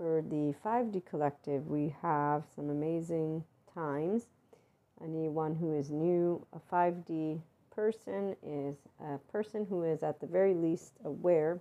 [0.00, 4.28] for the 5D collective, we have some amazing times.
[5.04, 7.38] Anyone who is new, a 5D
[7.70, 11.60] person is a person who is at the very least aware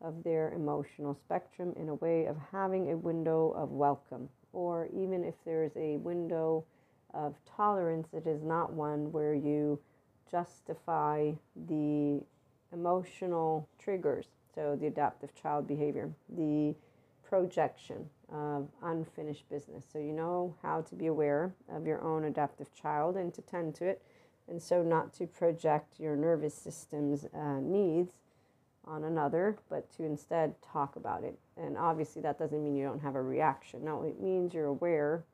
[0.00, 5.24] of their emotional spectrum in a way of having a window of welcome, or even
[5.24, 6.64] if there's a window
[7.14, 9.76] of tolerance, it is not one where you
[10.30, 11.32] justify
[11.66, 12.20] the
[12.72, 14.26] emotional triggers.
[14.54, 16.76] So, the adaptive child behavior, the
[17.32, 19.86] projection of unfinished business.
[19.90, 23.74] So, you know how to be aware of your own adaptive child and to tend
[23.76, 24.02] to it.
[24.48, 28.12] And so, not to project your nervous system's uh, needs
[28.84, 31.38] on another, but to instead talk about it.
[31.56, 33.82] And obviously, that doesn't mean you don't have a reaction.
[33.82, 35.24] No, it means you're aware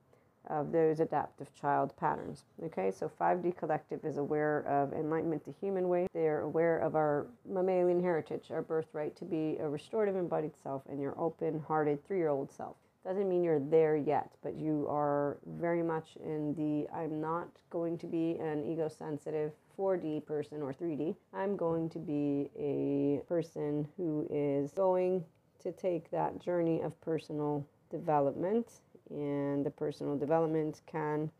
[0.48, 2.44] of those adaptive child patterns.
[2.64, 6.06] Okay, so 5D Collective is aware of enlightenment the human way.
[6.12, 10.82] They are aware of our mammalian heritage, our birthright to be a restorative embodied self
[10.88, 12.76] and your open hearted three year old self.
[13.04, 17.96] Doesn't mean you're there yet, but you are very much in the I'm not going
[17.98, 21.14] to be an ego sensitive 4D person or 3D.
[21.33, 25.24] I'm going to be a person who is going
[25.62, 28.80] to take that journey of personal development
[29.11, 31.31] and the personal development can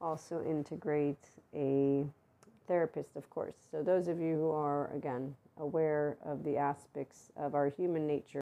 [0.00, 2.04] also integrate a
[2.66, 3.54] therapist, of course.
[3.70, 8.40] So, those of you who are, again, aware of the aspects of our human nature,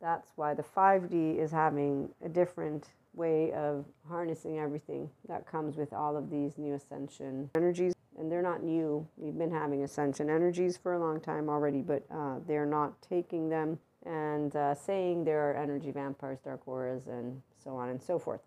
[0.00, 5.92] that's why the 5D is having a different way of harnessing everything that comes with
[5.92, 7.94] all of these new ascension energies.
[8.18, 9.06] And they're not new.
[9.16, 13.48] We've been having ascension energies for a long time already, but uh, they're not taking
[13.48, 18.18] them and uh, saying there are energy vampires, dark auras, and so on and so
[18.18, 18.40] forth.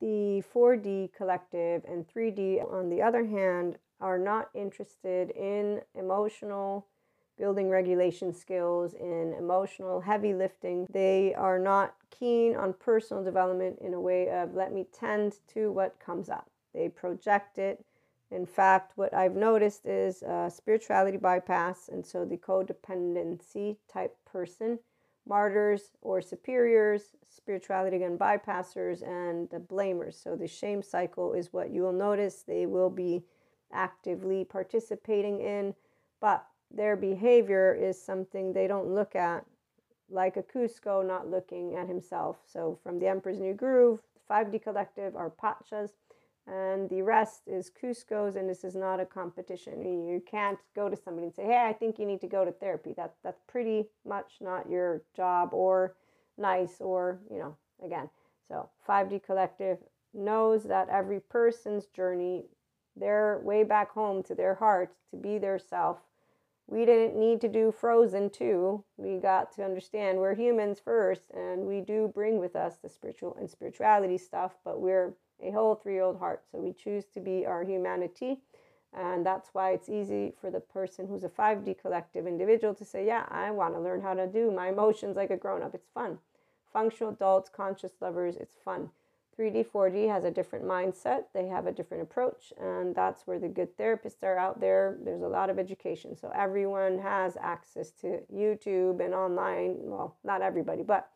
[0.00, 6.86] The 4D collective and 3D, on the other hand, are not interested in emotional
[7.38, 10.86] building regulation skills, in emotional heavy lifting.
[10.90, 15.70] They are not keen on personal development in a way of let me tend to
[15.70, 16.48] what comes up.
[16.74, 17.84] They project it.
[18.30, 24.78] In fact, what I've noticed is uh, spirituality bypass, and so the codependency type person,
[25.26, 30.14] martyrs or superiors, spirituality again bypassers, and the blamers.
[30.14, 33.24] So the shame cycle is what you will notice they will be
[33.72, 35.74] actively participating in,
[36.20, 39.44] but their behavior is something they don't look at,
[40.08, 42.38] like a Kuzco not looking at himself.
[42.46, 44.00] So from the Emperor's New Groove,
[44.30, 45.90] 5D Collective are Pachas,
[46.46, 49.82] and the rest is Kuzcos, and this is not a competition.
[49.82, 52.52] You can't go to somebody and say, "Hey, I think you need to go to
[52.52, 55.96] therapy." That that's pretty much not your job or
[56.36, 58.10] nice or you know again.
[58.46, 59.78] So 5D Collective
[60.14, 62.48] knows that every person's journey,
[62.94, 65.98] their way back home to their heart, to be their self,
[66.68, 68.84] we didn't need to do Frozen 2.
[68.96, 73.36] We got to understand we're humans first, and we do bring with us the spiritual
[73.36, 76.42] and spirituality stuff, but we're a whole three year old heart.
[76.50, 78.38] So we choose to be our humanity.
[78.92, 83.06] And that's why it's easy for the person who's a 5D collective individual to say,
[83.06, 85.74] Yeah, I want to learn how to do my emotions like a grown up.
[85.74, 86.18] It's fun.
[86.72, 88.90] Functional adults, conscious lovers, it's fun.
[89.38, 91.24] 3D, 4D has a different mindset.
[91.34, 94.96] They have a different approach, and that's where the good therapists are out there.
[95.04, 96.16] There's a lot of education.
[96.16, 99.76] So everyone has access to YouTube and online.
[99.80, 101.10] Well, not everybody, but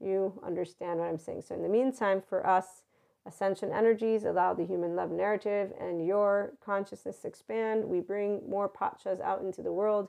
[0.00, 1.42] you understand what I'm saying.
[1.42, 2.82] So, in the meantime, for us,
[3.26, 7.84] ascension energies allow the human love narrative and your consciousness to expand.
[7.84, 10.08] We bring more pachas out into the world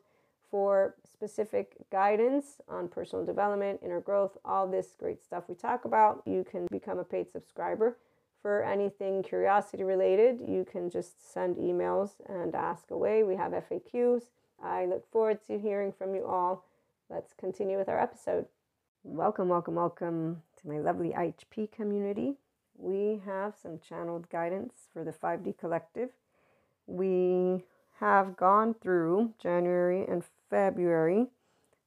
[0.49, 6.21] for specific guidance on personal development, inner growth, all this great stuff we talk about.
[6.25, 7.97] You can become a paid subscriber.
[8.41, 13.23] For anything curiosity related, you can just send emails and ask away.
[13.23, 14.23] We have FAQs.
[14.61, 16.65] I look forward to hearing from you all.
[17.09, 18.45] Let's continue with our episode.
[19.03, 22.35] Welcome, welcome, welcome to my lovely IHP community.
[22.77, 26.09] We have some channeled guidance for the 5D collective.
[26.87, 27.63] We
[27.99, 31.27] have gone through January and February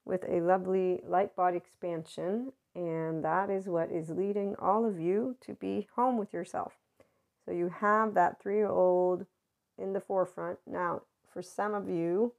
[0.04, 5.36] with a lovely light body expansion, and that is what is leading all of you
[5.40, 6.74] to be home with yourself.
[7.44, 9.26] So you have that three year old
[9.78, 10.58] in the forefront.
[10.66, 12.32] Now, for some of you,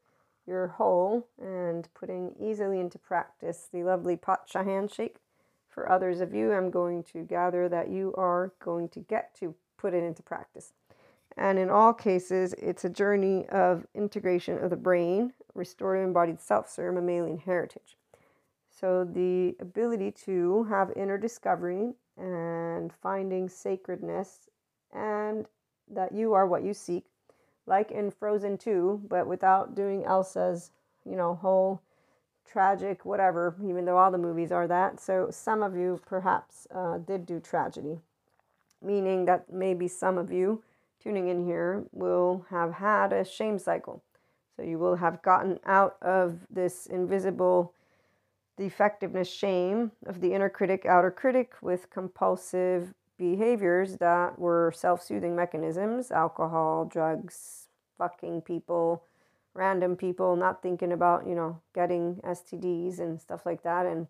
[0.47, 5.17] you're whole and putting easily into practice the lovely Pacha handshake.
[5.77, 9.53] For others of you, I'm going to gather that you are going to get to
[9.77, 10.73] put it into practice.
[11.37, 16.67] And in all cases, it's a journey of integration of the brain, restored embodied self,
[16.67, 17.95] so mammalian heritage.
[18.71, 24.49] So the ability to have inner discovery and finding sacredness
[24.91, 25.45] and
[25.91, 27.05] that you are what you seek,
[27.67, 30.71] like in Frozen 2, but without doing Elsa's,
[31.05, 31.83] you know, whole
[32.47, 34.99] tragic, whatever, even though all the movies are that.
[34.99, 37.99] So some of you perhaps uh, did do tragedy,
[38.81, 40.63] meaning that maybe some of you
[41.01, 44.03] tuning in here will have had a shame cycle.
[44.55, 47.73] So you will have gotten out of this invisible
[48.57, 55.35] defectiveness shame of the inner critic, outer critic with compulsive behaviors that were self soothing
[55.35, 57.67] mechanisms alcohol, drugs,
[57.97, 59.03] fucking people,
[59.57, 63.85] random people, not thinking about, you know, getting STDs and stuff like that.
[63.85, 64.07] And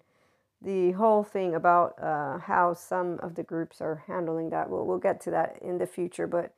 [0.61, 4.97] the whole thing about uh, how some of the groups are handling that, we'll, we'll
[4.97, 6.27] get to that in the future.
[6.27, 6.53] But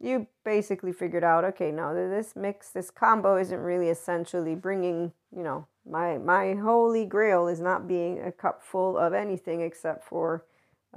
[0.00, 5.42] you basically figured out okay, now this mix, this combo isn't really essentially bringing, you
[5.42, 10.44] know, my my holy grail is not being a cup full of anything except for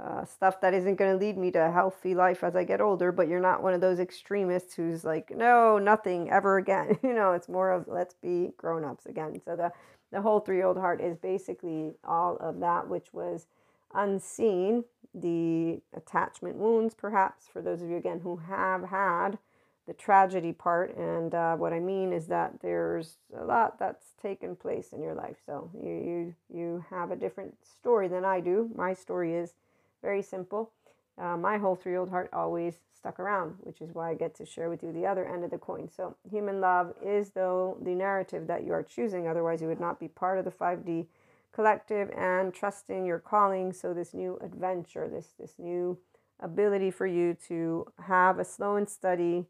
[0.00, 2.80] uh, stuff that isn't going to lead me to a healthy life as I get
[2.80, 3.10] older.
[3.10, 6.98] But you're not one of those extremists who's like, no, nothing ever again.
[7.02, 9.40] you know, it's more of let's be grown ups again.
[9.44, 9.72] So the
[10.10, 13.46] the whole three year old heart is basically all of that which was
[13.94, 14.84] unseen,
[15.14, 19.38] the attachment wounds, perhaps for those of you again who have had
[19.86, 20.96] the tragedy part.
[20.96, 25.14] And uh, what I mean is that there's a lot that's taken place in your
[25.14, 25.36] life.
[25.44, 28.70] So you, you, you have a different story than I do.
[28.74, 29.54] My story is
[30.02, 30.72] very simple.
[31.18, 34.34] Uh, my whole three year old heart always stuck around, which is why I get
[34.36, 35.88] to share with you the other end of the coin.
[35.88, 39.26] So, human love is, though, the narrative that you are choosing.
[39.26, 41.06] Otherwise, you would not be part of the 5D
[41.52, 43.72] collective and trusting your calling.
[43.72, 45.98] So, this new adventure, this, this new
[46.40, 49.46] ability for you to have a slow and steady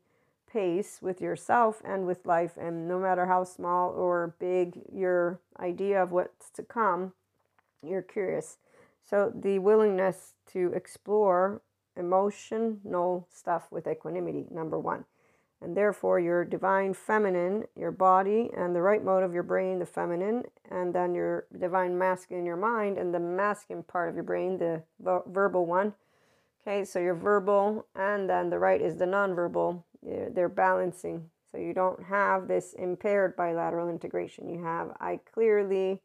[0.50, 2.56] pace with yourself and with life.
[2.56, 7.12] And no matter how small or big your idea of what's to come,
[7.82, 8.56] you're curious.
[9.08, 11.62] So, the willingness to explore
[11.96, 15.04] emotional stuff with equanimity, number one.
[15.60, 19.86] And therefore, your divine feminine, your body, and the right mode of your brain, the
[19.86, 24.58] feminine, and then your divine masculine, your mind, and the masculine part of your brain,
[24.58, 25.94] the verbal one.
[26.62, 31.30] Okay, so your verbal, and then the right is the nonverbal, they're balancing.
[31.50, 34.48] So you don't have this impaired bilateral integration.
[34.48, 36.02] You have, I clearly,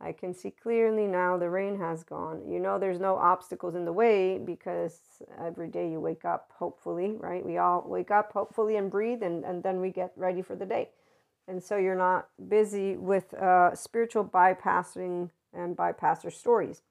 [0.00, 2.42] I can see clearly now the rain has gone.
[2.48, 5.00] You know, there's no obstacles in the way because
[5.44, 7.44] every day you wake up, hopefully, right?
[7.44, 10.66] We all wake up, hopefully, and breathe, and, and then we get ready for the
[10.66, 10.90] day.
[11.48, 16.82] And so you're not busy with uh, spiritual bypassing and bypasser stories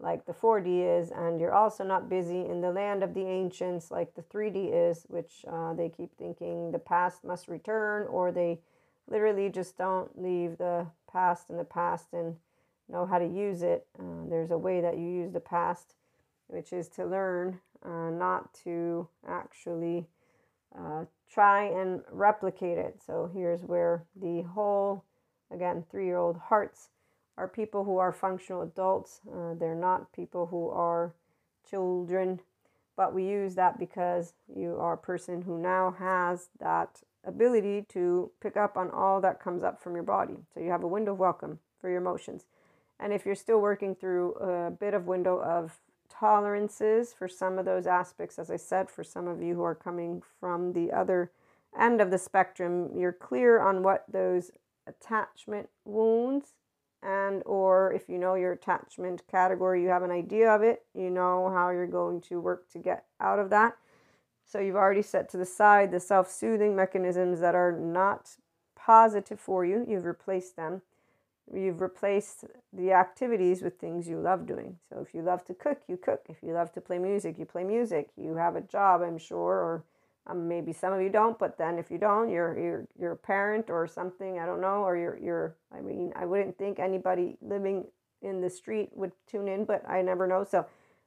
[0.00, 3.90] like the 4D is, and you're also not busy in the land of the ancients
[3.90, 8.60] like the 3D is, which uh, they keep thinking the past must return, or they
[9.08, 12.36] literally just don't leave the past in the past and
[12.88, 13.86] know how to use it.
[13.98, 15.94] Uh, there's a way that you use the past,
[16.48, 20.06] which is to learn, uh, not to actually
[20.78, 23.00] uh, try and replicate it.
[23.04, 25.04] So here's where the whole,
[25.50, 26.88] again, three year old hearts
[27.36, 29.20] are people who are functional adults.
[29.30, 31.14] Uh, they're not people who are
[31.68, 32.40] children,
[32.96, 38.30] but we use that because you are a person who now has that ability to
[38.40, 40.36] pick up on all that comes up from your body.
[40.52, 42.44] So you have a window of welcome for your emotions.
[43.00, 47.64] And if you're still working through a bit of window of tolerances for some of
[47.64, 51.30] those aspects, as I said, for some of you who are coming from the other
[51.78, 54.50] end of the spectrum, you're clear on what those
[54.86, 56.54] attachment wounds
[57.02, 61.10] and or if you know your attachment category you have an idea of it you
[61.10, 63.76] know how you're going to work to get out of that.
[64.46, 68.36] So you've already set to the side the self-soothing mechanisms that are not
[68.76, 69.86] positive for you.
[69.88, 70.82] You've replaced them
[71.52, 75.82] you've replaced the activities with things you love doing so if you love to cook
[75.88, 79.02] you cook if you love to play music you play music you have a job
[79.02, 79.84] i'm sure or
[80.26, 83.16] um, maybe some of you don't, but then if you don't, you're you're you're a
[83.16, 84.38] parent or something.
[84.38, 85.56] I don't know, or you're you're.
[85.70, 87.86] I mean, I wouldn't think anybody living
[88.22, 90.42] in the street would tune in, but I never know.
[90.42, 90.64] So,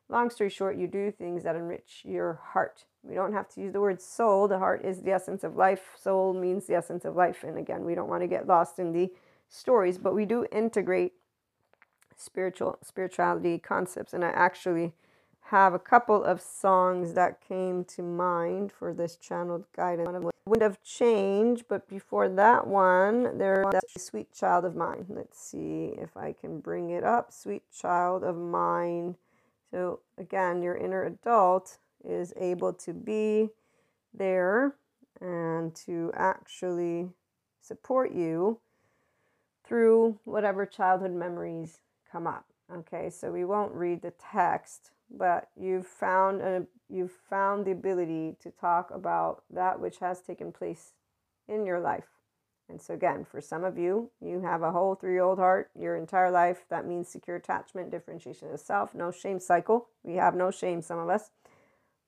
[0.08, 2.86] long story short, you do things that enrich your heart.
[3.02, 4.48] We don't have to use the word soul.
[4.48, 5.96] The heart is the essence of life.
[6.00, 7.44] Soul means the essence of life.
[7.44, 9.10] And again, we don't want to get lost in the
[9.50, 11.14] stories, but we do integrate
[12.16, 14.14] spiritual spirituality concepts.
[14.14, 14.94] And I actually
[15.50, 20.26] have a couple of songs that came to mind for this channeled guidance.
[20.46, 23.66] Wind of Change, but before that one, there's
[23.98, 25.06] Sweet Child of Mine.
[25.10, 27.32] Let's see if I can bring it up.
[27.32, 29.16] Sweet Child of Mine.
[29.72, 33.50] So again, your inner adult is able to be
[34.14, 34.76] there
[35.22, 37.10] and to actually
[37.62, 38.60] support you
[39.68, 41.80] through whatever childhood memories
[42.12, 42.46] come up.
[42.74, 48.38] Okay, so we won't read the text but you've found a, you've found the ability
[48.42, 50.94] to talk about that which has taken place
[51.48, 52.10] in your life
[52.70, 55.70] And so, again, for some of you, you have a whole three year old heart
[55.80, 56.66] your entire life.
[56.70, 59.90] That means secure attachment, differentiation of self, no shame cycle.
[60.04, 61.30] We have no shame, some of us.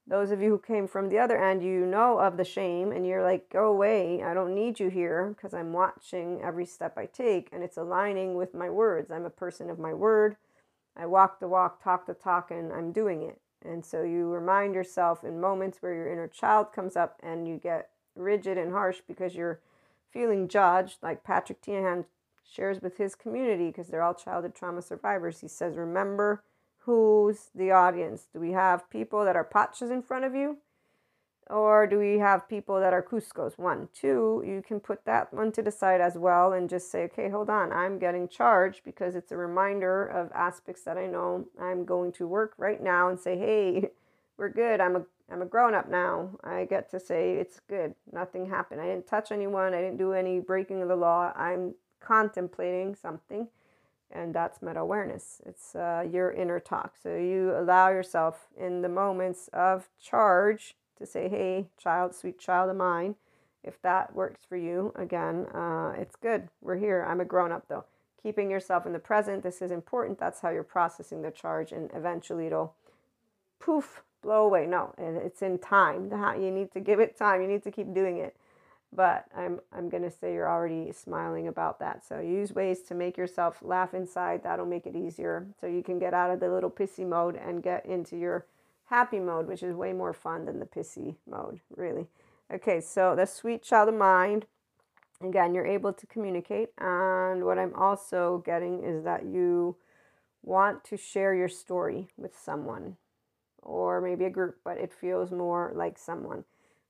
[0.09, 3.05] Those of you who came from the other end, you know of the shame and
[3.05, 4.23] you're like, go away.
[4.23, 8.33] I don't need you here because I'm watching every step I take and it's aligning
[8.33, 9.11] with my words.
[9.11, 10.35] I'm a person of my word.
[10.97, 13.39] I walk the walk, talk the talk, and I'm doing it.
[13.63, 17.57] And so you remind yourself in moments where your inner child comes up and you
[17.57, 19.59] get rigid and harsh because you're
[20.11, 22.05] feeling judged, like Patrick Teahan
[22.43, 25.41] shares with his community because they're all childhood trauma survivors.
[25.41, 26.43] He says, Remember
[26.79, 28.27] who's the audience?
[28.31, 30.57] Do we have people that are Pachas in front of you?
[31.49, 33.57] Or do we have people that are Kuzcos?
[33.57, 33.89] One.
[33.93, 37.29] Two, you can put that one to the side as well and just say, okay,
[37.29, 41.85] hold on, I'm getting charged because it's a reminder of aspects that I know I'm
[41.85, 43.89] going to work right now and say, hey,
[44.37, 44.79] we're good.
[44.79, 46.31] I'm a I'm a grown up now.
[46.43, 47.93] I get to say it's good.
[48.11, 48.81] Nothing happened.
[48.81, 49.75] I didn't touch anyone.
[49.75, 51.31] I didn't do any breaking of the law.
[51.35, 53.47] I'm contemplating something
[54.11, 55.41] and that's meta awareness.
[55.45, 56.95] It's uh, your inner talk.
[57.01, 62.69] So you allow yourself in the moments of charge to say, "Hey, child, sweet child
[62.69, 63.15] of mine."
[63.63, 66.49] If that works for you, again, uh, it's good.
[66.61, 67.05] We're here.
[67.07, 67.85] I'm a grown up though.
[68.21, 69.43] Keeping yourself in the present.
[69.43, 70.19] This is important.
[70.19, 72.75] That's how you're processing the charge, and eventually it'll
[73.59, 74.65] poof blow away.
[74.65, 76.11] No, it's in time.
[76.41, 77.41] You need to give it time.
[77.41, 78.35] You need to keep doing it
[78.93, 82.05] but I'm I'm going to say you're already smiling about that.
[82.05, 84.43] So use ways to make yourself laugh inside.
[84.43, 85.47] That'll make it easier.
[85.59, 88.45] So you can get out of the little pissy mode and get into your
[88.85, 92.07] happy mode, which is way more fun than the pissy mode, really.
[92.51, 94.45] Okay, so the sweet child of mind.
[95.21, 96.69] Again, you're able to communicate.
[96.77, 99.75] And what I'm also getting is that you
[100.41, 102.95] want to share your story with someone
[103.61, 106.45] or maybe a group, but it feels more like someone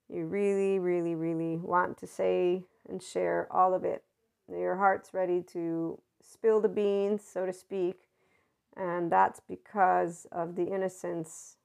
[0.09, 4.03] you really, really, really want to say and share all of it.
[4.51, 8.01] Your heart's ready to spill the beans, so to speak.
[8.75, 11.57] And that's because of the innocence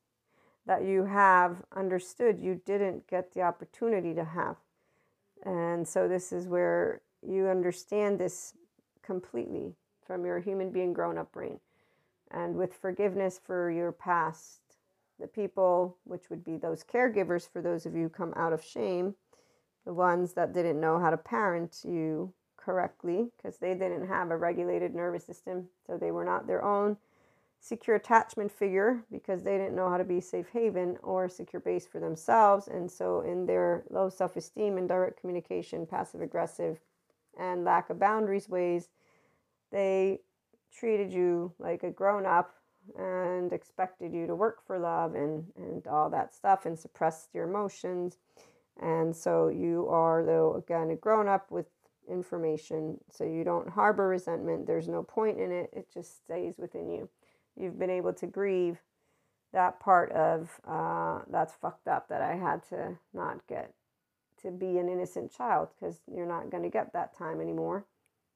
[0.66, 4.56] that you have understood you didn't get the opportunity to have.
[5.44, 8.54] And so, this is where you understand this
[9.02, 9.74] completely
[10.06, 11.60] from your human being grown up brain.
[12.30, 14.60] And with forgiveness for your past
[15.24, 19.14] the people, which would be those caregivers for those of you come out of shame,
[19.86, 24.36] the ones that didn't know how to parent you correctly because they didn't have a
[24.36, 26.98] regulated nervous system, so they were not their own
[27.58, 31.86] secure attachment figure because they didn't know how to be safe haven or secure base
[31.86, 32.68] for themselves.
[32.68, 36.80] And so, in their low self esteem and direct communication, passive aggressive,
[37.40, 38.90] and lack of boundaries ways,
[39.72, 40.20] they
[40.70, 42.54] treated you like a grown up
[42.98, 47.48] and expected you to work for love and, and all that stuff and suppressed your
[47.48, 48.18] emotions.
[48.80, 51.66] And so you are, though, again, a grown up with
[52.08, 52.98] information.
[53.10, 54.66] So you don't harbor resentment.
[54.66, 57.08] There's no point in it, it just stays within you.
[57.56, 58.78] You've been able to grieve
[59.52, 63.72] that part of uh, that's fucked up that I had to not get
[64.42, 67.86] to be an innocent child because you're not going to get that time anymore.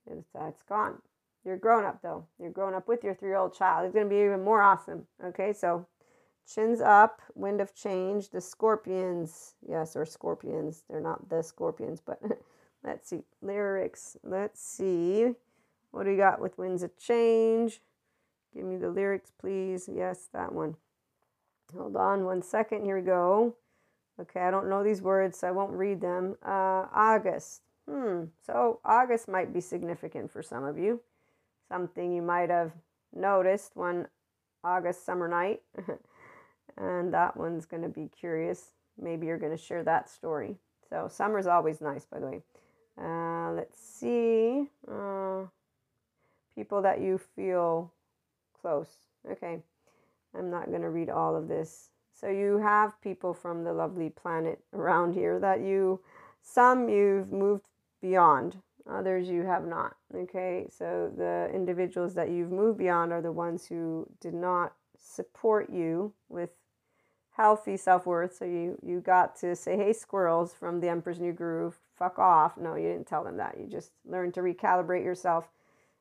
[0.06, 1.02] It's, uh, it's gone.
[1.44, 2.26] You're grown up though.
[2.38, 3.86] You're grown up with your three year old child.
[3.86, 5.06] It's going to be even more awesome.
[5.24, 5.86] Okay, so
[6.52, 8.30] chins up, wind of change.
[8.30, 10.84] The scorpions, yes, or scorpions.
[10.88, 12.20] They're not the scorpions, but
[12.84, 13.22] let's see.
[13.42, 14.16] Lyrics.
[14.22, 15.34] Let's see.
[15.90, 17.80] What do you got with winds of change?
[18.54, 19.88] Give me the lyrics, please.
[19.92, 20.76] Yes, that one.
[21.76, 22.84] Hold on one second.
[22.84, 23.54] Here we go.
[24.20, 26.36] Okay, I don't know these words, so I won't read them.
[26.44, 27.62] Uh, August.
[27.88, 28.24] Hmm.
[28.44, 31.00] So August might be significant for some of you
[31.68, 32.72] something you might have
[33.14, 34.06] noticed one
[34.64, 35.62] August summer night.
[36.76, 38.72] and that one's going to be curious.
[39.00, 40.56] Maybe you're going to share that story.
[40.88, 42.42] So, summer's always nice, by the way.
[43.00, 44.66] Uh, let's see.
[44.90, 45.44] Uh,
[46.54, 47.92] people that you feel
[48.60, 48.88] close.
[49.30, 49.58] Okay.
[50.36, 51.90] I'm not going to read all of this.
[52.12, 56.00] So, you have people from the lovely planet around here that you,
[56.42, 57.66] some you've moved
[58.00, 58.56] beyond
[58.88, 59.96] others you have not.
[60.14, 65.70] Okay, so the individuals that you've moved beyond are the ones who did not support
[65.70, 66.50] you with
[67.36, 68.36] healthy self worth.
[68.36, 72.56] So you you got to say, "Hey, squirrels from the Emperor's New Groove, fuck off."
[72.56, 73.56] No, you didn't tell them that.
[73.58, 75.48] You just learned to recalibrate yourself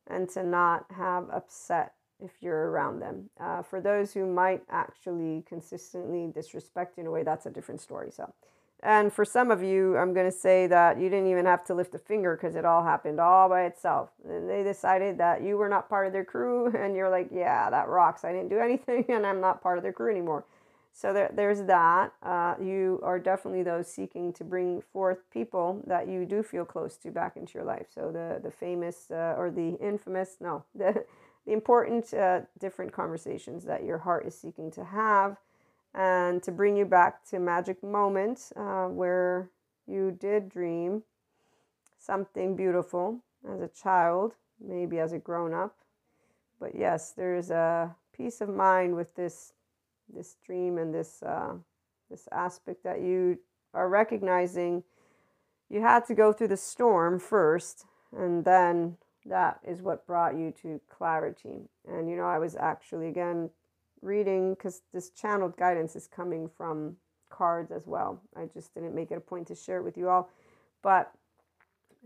[0.08, 3.29] and to not have upset if you're around them.
[3.39, 7.82] Uh, for those who might actually consistently disrespect you in a way, that's a different
[7.82, 8.12] story.
[8.12, 8.34] So.
[8.84, 11.74] And for some of you, I'm going to say that you didn't even have to
[11.74, 14.10] lift a finger because it all happened all by itself.
[14.27, 17.69] And they decided that you were not part of their crew, and you're like, yeah,
[17.69, 18.24] that rocks.
[18.24, 20.46] I didn't do anything, and I'm not part of their crew anymore.
[20.93, 22.13] so there, there's that.
[22.22, 26.98] Uh, you are definitely those seeking to bring forth people that you do feel close
[26.98, 27.88] to back into your life.
[27.93, 31.03] So the the famous uh, or the infamous, no, the
[31.46, 35.38] the important uh, different conversations that your heart is seeking to have,
[35.94, 39.50] and to bring you back to magic moment uh, where
[39.88, 41.03] you did dream
[41.98, 43.20] something beautiful
[43.51, 45.75] as a child, maybe as a grown up.
[46.60, 49.53] But yes, there's a peace of mind with this
[50.13, 51.53] this dream and this uh,
[52.10, 53.38] this aspect that you
[53.74, 54.84] are recognizing
[55.70, 60.53] you had to go through the storm first and then that is what brought you
[60.62, 63.50] to clarity and you know i was actually again
[64.01, 66.96] reading because this channeled guidance is coming from
[67.30, 70.08] cards as well i just didn't make it a point to share it with you
[70.08, 70.30] all
[70.82, 71.12] but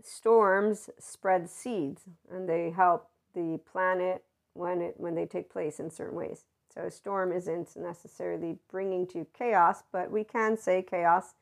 [0.02, 5.90] storms spread seeds and they help the planet when it when they take place in
[5.90, 6.44] certain ways
[6.74, 11.34] so a storm isn't necessarily bringing to chaos, but we can say chaos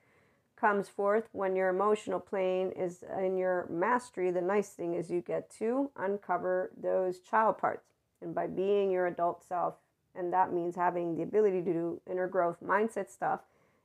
[0.57, 4.31] comes forth when your emotional plane is in your mastery.
[4.31, 7.87] The nice thing is you get to uncover those child parts.
[8.21, 9.77] And by being your adult self,
[10.15, 13.41] and that means having the ability to do inner growth mindset stuff,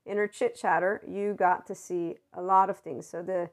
[0.05, 3.08] inner chit chatter, you got to see a lot of things.
[3.08, 3.50] So the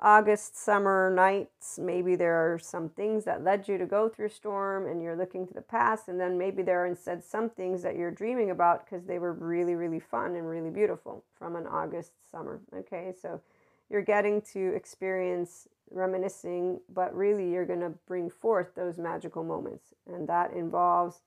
[0.00, 4.86] August summer nights, maybe there are some things that led you to go through storm
[4.86, 7.96] and you're looking to the past, and then maybe there are instead some things that
[7.96, 12.12] you're dreaming about because they were really, really fun and really beautiful from an August
[12.30, 12.60] summer.
[12.76, 13.40] Okay, so
[13.88, 19.94] you're getting to experience reminiscing, but really you're going to bring forth those magical moments,
[20.12, 21.20] and that involves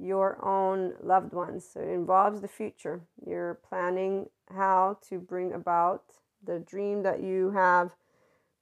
[0.00, 1.66] your own loved ones.
[1.72, 3.00] So it involves the future.
[3.26, 6.04] You're planning how to bring about
[6.44, 7.90] the dream that you have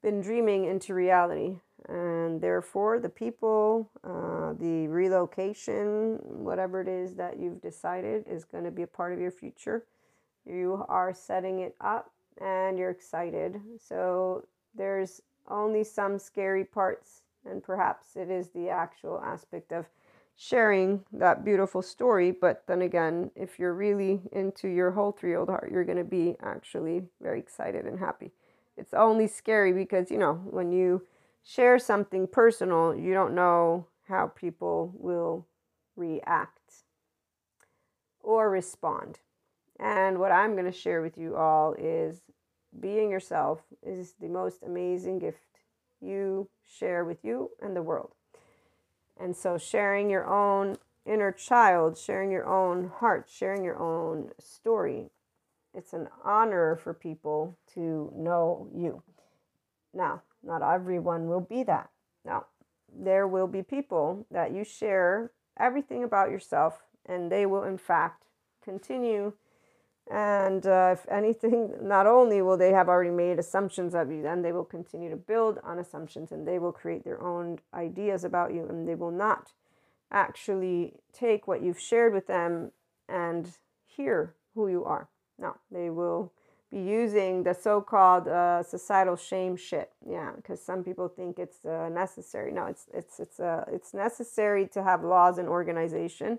[0.03, 1.59] been dreaming into reality.
[1.89, 8.65] And therefore, the people, uh, the relocation, whatever it is that you've decided is going
[8.65, 9.85] to be a part of your future,
[10.47, 12.11] you are setting it up
[12.41, 13.61] and you're excited.
[13.79, 19.87] So, there's only some scary parts, and perhaps it is the actual aspect of
[20.37, 22.33] sharing that beautiful story.
[22.33, 25.99] But then again, if you're really into your whole three year old heart, you're going
[25.99, 28.33] to be actually very excited and happy.
[28.77, 31.07] It's only scary because, you know, when you
[31.45, 35.47] share something personal, you don't know how people will
[35.97, 36.85] react
[38.21, 39.21] or respond.
[39.79, 42.23] And what I'm going to share with you all is
[42.81, 45.39] being yourself is the most amazing gift
[46.01, 48.15] you share with you and the world.
[49.19, 55.11] And so, sharing your own inner child, sharing your own heart, sharing your own story,
[55.75, 59.03] it's an honor for people to know you.
[59.93, 61.91] Now, not everyone will be that.
[62.25, 62.47] Now,
[62.93, 68.25] there will be people that you share everything about yourself, and they will, in fact,
[68.63, 69.33] continue
[70.11, 74.43] and uh, if anything, not only will they have already made assumptions of you, then
[74.43, 78.53] they will continue to build on assumptions and they will create their own ideas about
[78.53, 79.53] you and they will not
[80.13, 82.71] actually take what you've shared with them
[83.09, 85.09] and hear who you are.
[85.39, 86.33] No, they will
[86.71, 89.91] be using the so called uh, societal shame shit.
[90.07, 92.53] Yeah, because some people think it's uh, necessary.
[92.53, 96.39] No, it's, it's, it's, uh, it's necessary to have laws and organization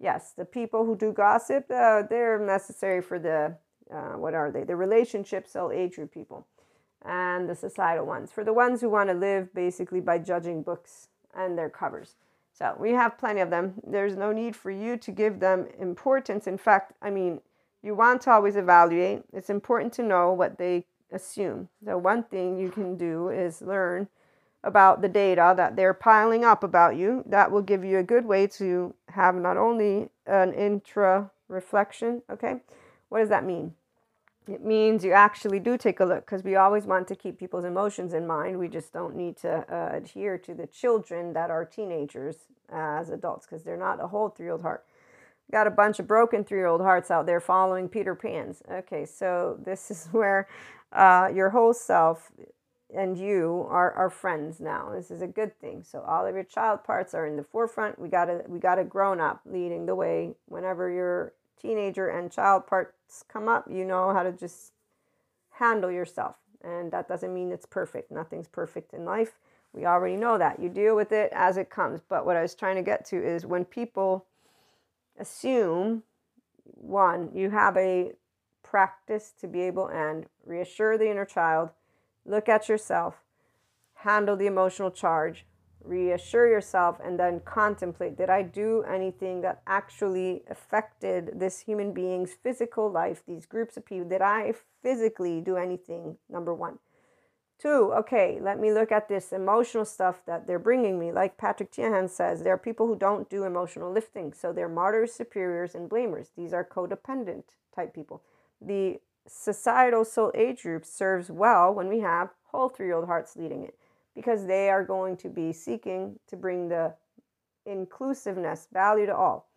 [0.00, 3.56] yes, the people who do gossip, uh, they're necessary for the,
[3.92, 4.64] uh, what are they?
[4.64, 6.46] The relationships, so age group people
[7.04, 8.32] and the societal ones.
[8.32, 12.16] For the ones who want to live basically by judging books and their covers.
[12.52, 13.74] So we have plenty of them.
[13.86, 16.46] There's no need for you to give them importance.
[16.46, 17.40] In fact, I mean,
[17.82, 19.22] you want to always evaluate.
[19.32, 21.68] It's important to know what they assume.
[21.84, 24.08] So, one thing you can do is learn
[24.66, 27.22] about the data that they're piling up about you.
[27.24, 32.56] That will give you a good way to have not only an intra reflection, okay?
[33.08, 33.74] What does that mean?
[34.48, 37.64] It means you actually do take a look because we always want to keep people's
[37.64, 38.58] emotions in mind.
[38.58, 42.36] We just don't need to uh, adhere to the children that are teenagers
[42.72, 44.84] as adults because they're not a whole three year old heart.
[45.50, 48.62] Got a bunch of broken three year old hearts out there following Peter Pan's.
[48.70, 50.48] Okay, so this is where
[50.92, 52.30] uh, your whole self
[52.94, 54.90] and you are, are friends now.
[54.94, 55.82] This is a good thing.
[55.82, 57.98] So all of your child parts are in the forefront.
[57.98, 60.34] We got a we got a grown up leading the way.
[60.46, 64.72] Whenever your teenager and child parts come up, you know how to just
[65.50, 66.36] handle yourself.
[66.62, 68.10] And that doesn't mean it's perfect.
[68.10, 69.38] Nothing's perfect in life.
[69.72, 70.60] We already know that.
[70.60, 72.00] You deal with it as it comes.
[72.08, 74.26] But what I was trying to get to is when people
[75.18, 76.02] assume
[76.64, 78.12] one, you have a
[78.62, 81.70] practice to be able and reassure the inner child
[82.26, 83.22] look at yourself,
[83.94, 85.46] handle the emotional charge,
[85.86, 92.32] reassure yourself and then contemplate did I do anything that actually affected this human being's
[92.32, 94.08] physical life, these groups of people?
[94.08, 96.16] Did I physically do anything?
[96.28, 96.78] Number one.
[97.58, 101.10] Two, okay, let me look at this emotional stuff that they're bringing me.
[101.10, 104.34] Like Patrick Teahan says, there are people who don't do emotional lifting.
[104.34, 106.28] So they're martyrs, superiors, and blamers.
[106.36, 108.22] These are codependent type people.
[108.60, 113.36] The societal soul age group serves well when we have whole three year old hearts
[113.36, 113.76] leading it
[114.14, 116.94] because they are going to be seeking to bring the
[117.66, 119.48] inclusiveness, value to all.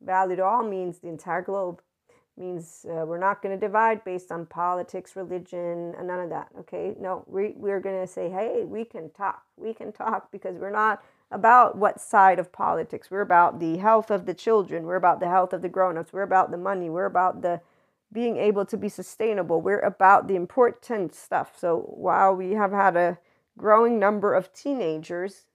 [0.00, 1.80] Value to all means the entire globe
[2.36, 6.48] means uh, we're not going to divide based on politics, religion, and none of that.
[6.60, 9.42] Okay, no, we, we're going to say, hey, we can talk.
[9.56, 13.10] We can talk because we're not about what side of politics.
[13.10, 14.84] We're about the health of the children.
[14.84, 16.12] We're about the health of the grown-ups.
[16.12, 16.90] We're about the money.
[16.90, 17.60] We're about the
[18.14, 19.60] being able to be sustainable.
[19.60, 21.58] We're about the important stuff.
[21.58, 23.18] So while we have had a
[23.58, 25.46] growing number of teenagers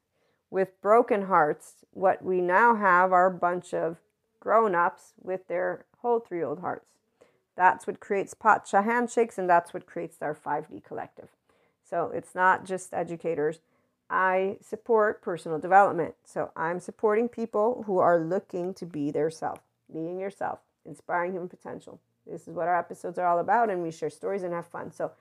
[0.52, 3.98] with broken hearts, what we now have are a bunch of
[4.42, 6.86] grown-ups with their whole three old hearts.
[7.56, 11.30] That's what creates Pacha handshakes, and that's what creates our 5D collective.
[11.84, 13.62] So it's not just educators.
[14.10, 16.16] I support personal development.
[16.26, 19.60] So I'm supporting people who are looking to be their self,
[19.92, 22.00] being yourself, inspiring human potential.
[22.30, 24.92] This is what our episodes are all about, and we share stories and have fun.
[24.92, 25.12] So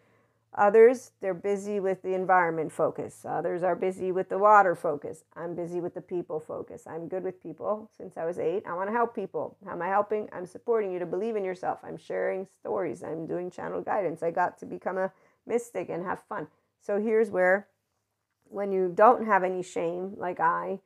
[0.54, 3.24] Others, they're busy with the environment focus.
[3.28, 5.24] Others are busy with the water focus.
[5.36, 6.86] I'm busy with the people focus.
[6.86, 8.64] I'm good with people since I was eight.
[8.66, 9.56] I want to help people.
[9.64, 10.28] How am I helping?
[10.32, 11.80] I'm supporting you to believe in yourself.
[11.84, 13.02] I'm sharing stories.
[13.02, 14.22] I'm doing channel guidance.
[14.22, 15.12] I got to become a
[15.46, 16.48] mystic and have fun.
[16.80, 17.68] So here's where,
[18.44, 20.80] when you don't have any shame, like I,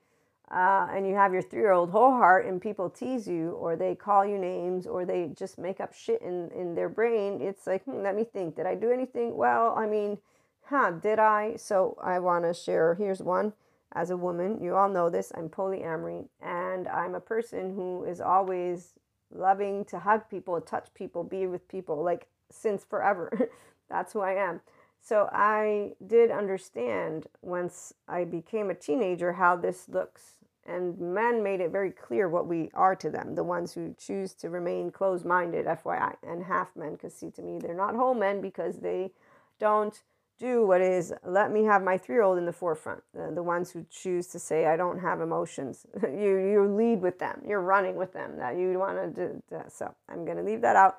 [0.52, 3.74] uh, and you have your three year old whole heart and people tease you or
[3.74, 7.66] they call you names or they just make up shit in, in their brain, it's
[7.66, 8.56] like, hmm, let me think.
[8.56, 9.36] Did I do anything?
[9.36, 10.18] Well, I mean,
[10.64, 11.56] huh, did I?
[11.56, 12.94] So I want to share.
[12.94, 13.54] Here's one.
[13.94, 18.22] As a woman, you all know this, I'm polyamory and I'm a person who is
[18.22, 18.94] always
[19.30, 23.50] loving to hug people, touch people, be with people, like since forever.
[23.90, 24.60] That's who I am.
[25.00, 30.36] So I did understand once I became a teenager how this looks
[30.66, 34.35] and men made it very clear what we are to them the ones who choose
[34.35, 38.14] to remain closed minded, FYI, and half men, because see, to me, they're not whole
[38.14, 39.11] men because they
[39.59, 40.03] don't
[40.38, 43.03] do what is let me have my three year old in the forefront.
[43.14, 45.87] The, the ones who choose to say, I don't have emotions.
[46.03, 49.42] you, you lead with them, you're running with them, that you want to do.
[49.68, 50.98] So I'm going to leave that out,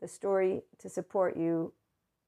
[0.00, 1.72] the story to support you.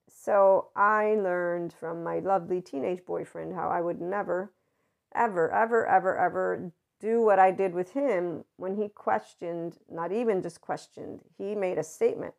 [0.09, 4.52] So I learned from my lovely teenage boyfriend how I would never
[5.16, 10.42] ever, ever, ever, ever do what I did with him when he questioned, not even
[10.42, 12.35] just questioned, he made a statement.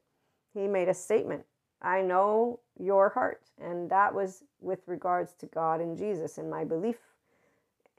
[0.54, 1.46] He made a statement.
[1.82, 3.42] I know your heart.
[3.62, 6.98] And that was with regards to God and Jesus and my belief.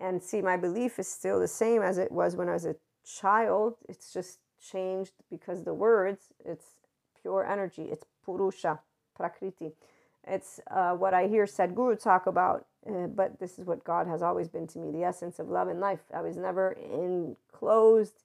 [0.00, 2.76] And see, my belief is still the same as it was when I was a
[3.04, 3.76] child.
[3.88, 6.66] It's just changed because the words, it's
[7.20, 8.80] pure energy, it's purusha,
[9.16, 9.72] prakriti.
[10.26, 14.22] It's uh, what I hear Sadhguru talk about, uh, but this is what God has
[14.22, 16.00] always been to me the essence of love and life.
[16.14, 18.24] I was never enclosed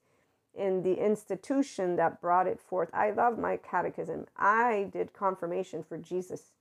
[0.55, 2.89] in the institution that brought it forth.
[2.93, 4.27] I love my catechism.
[4.37, 6.51] I did confirmation for Jesus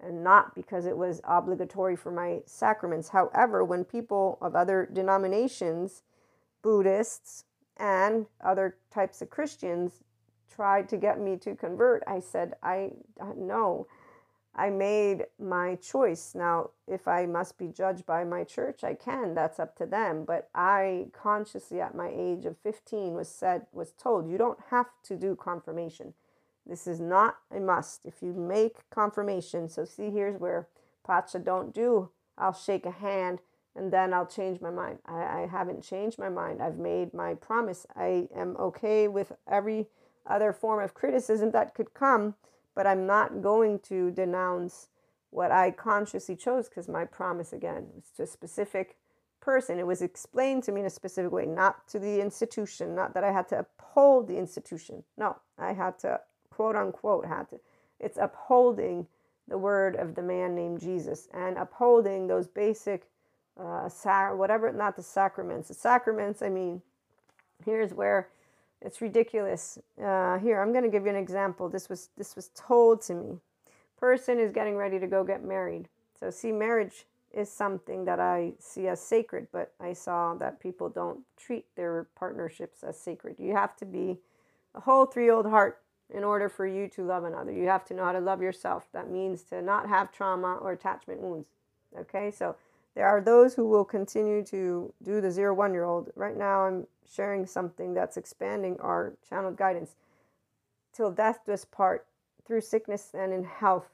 [0.00, 3.08] and not because it was obligatory for my sacraments.
[3.08, 6.02] However, when people of other denominations,
[6.62, 7.44] Buddhists,
[7.76, 10.02] and other types of Christians
[10.54, 12.90] tried to get me to convert, I said, I
[13.36, 13.86] no.
[14.54, 16.34] I made my choice.
[16.34, 19.34] Now, if I must be judged by my church, I can.
[19.34, 20.24] That's up to them.
[20.24, 24.86] But I consciously, at my age of 15, was said, was told, you don't have
[25.04, 26.14] to do confirmation.
[26.66, 28.04] This is not a must.
[28.04, 30.68] If you make confirmation, so see, here's where
[31.06, 32.10] Pacha don't do.
[32.36, 33.40] I'll shake a hand
[33.74, 34.98] and then I'll change my mind.
[35.06, 36.60] I, I haven't changed my mind.
[36.60, 37.86] I've made my promise.
[37.96, 39.86] I am okay with every
[40.26, 42.34] other form of criticism that could come
[42.78, 44.86] but I'm not going to denounce
[45.30, 48.98] what I consciously chose because my promise again was to a specific
[49.40, 49.80] person.
[49.80, 53.24] It was explained to me in a specific way, not to the institution, not that
[53.24, 55.02] I had to uphold the institution.
[55.16, 57.58] No, I had to quote unquote had to.
[57.98, 59.08] It's upholding
[59.48, 63.08] the word of the man named Jesus and upholding those basic
[63.60, 65.66] uh, sac- whatever, not the sacraments.
[65.66, 66.80] The sacraments, I mean,
[67.64, 68.28] here's where
[68.80, 69.78] it's ridiculous.
[70.02, 71.68] Uh, here, I'm going to give you an example.
[71.68, 73.38] This was this was told to me.
[73.98, 75.88] Person is getting ready to go get married.
[76.18, 80.88] So see, marriage is something that I see as sacred, but I saw that people
[80.88, 83.36] don't treat their partnerships as sacred.
[83.38, 84.18] You have to be
[84.74, 85.82] a whole three-year-old heart
[86.14, 87.52] in order for you to love another.
[87.52, 88.88] You have to know how to love yourself.
[88.92, 91.48] That means to not have trauma or attachment wounds.
[91.98, 92.56] Okay, so
[92.94, 96.10] there are those who will continue to do the zero one year old.
[96.16, 99.96] Right now, I'm sharing something that's expanding our channeled guidance
[100.92, 102.06] till death do us part
[102.46, 103.88] through sickness and in health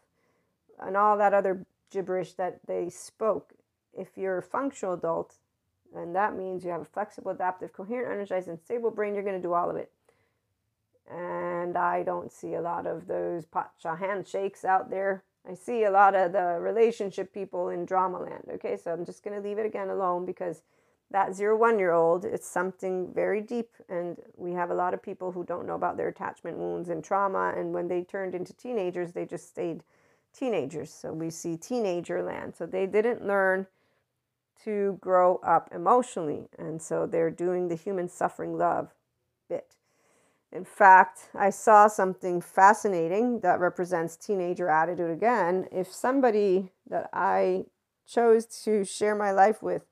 [0.80, 3.52] and all that other gibberish that they spoke.
[3.92, 5.36] If you're a functional adult,
[5.94, 9.40] and that means you have a flexible, adaptive, coherent, energized, and stable brain, you're going
[9.40, 9.92] to do all of it.
[11.10, 15.22] And I don't see a lot of those pacha handshakes out there.
[15.48, 18.44] I see a lot of the relationship people in drama land.
[18.54, 20.62] Okay, so I'm just going to leave it again alone because
[21.10, 23.70] that zero one year old, it's something very deep.
[23.88, 27.04] And we have a lot of people who don't know about their attachment wounds and
[27.04, 27.52] trauma.
[27.56, 29.82] And when they turned into teenagers, they just stayed
[30.36, 30.92] teenagers.
[30.92, 32.54] So we see teenager land.
[32.56, 33.66] So they didn't learn
[34.64, 36.48] to grow up emotionally.
[36.58, 38.94] And so they're doing the human suffering love
[39.48, 39.76] bit.
[40.52, 45.66] In fact, I saw something fascinating that represents teenager attitude again.
[45.72, 47.64] If somebody that I
[48.06, 49.84] chose to share my life with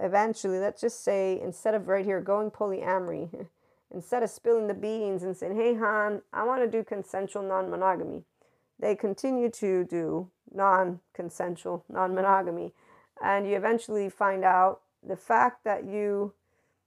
[0.00, 3.46] eventually, let's just say, instead of right here going polyamory,
[3.94, 7.70] instead of spilling the beans and saying, hey, Han, I want to do consensual non
[7.70, 8.24] monogamy,
[8.78, 12.72] they continue to do non consensual non monogamy
[13.22, 16.32] and you eventually find out the fact that you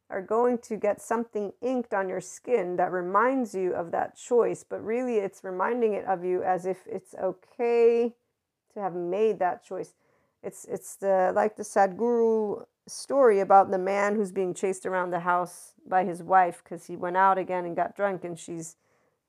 [0.09, 4.65] are going to get something inked on your skin that reminds you of that choice,
[4.67, 8.13] but really it's reminding it of you as if it's okay
[8.73, 9.93] to have made that choice.
[10.43, 15.21] It's it's the like the Sadhguru story about the man who's being chased around the
[15.21, 18.75] house by his wife because he went out again and got drunk and she's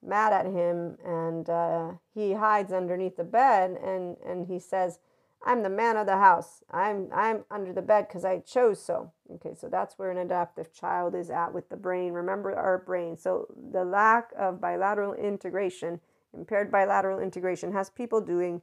[0.03, 4.99] mad at him and uh, he hides underneath the bed and and he says
[5.45, 6.63] I'm the man of the house.
[6.71, 9.13] I'm I'm under the bed because I chose so.
[9.35, 12.13] Okay, so that's where an adaptive child is at with the brain.
[12.13, 13.17] Remember our brain.
[13.17, 16.01] So the lack of bilateral integration,
[16.33, 18.63] impaired bilateral integration, has people doing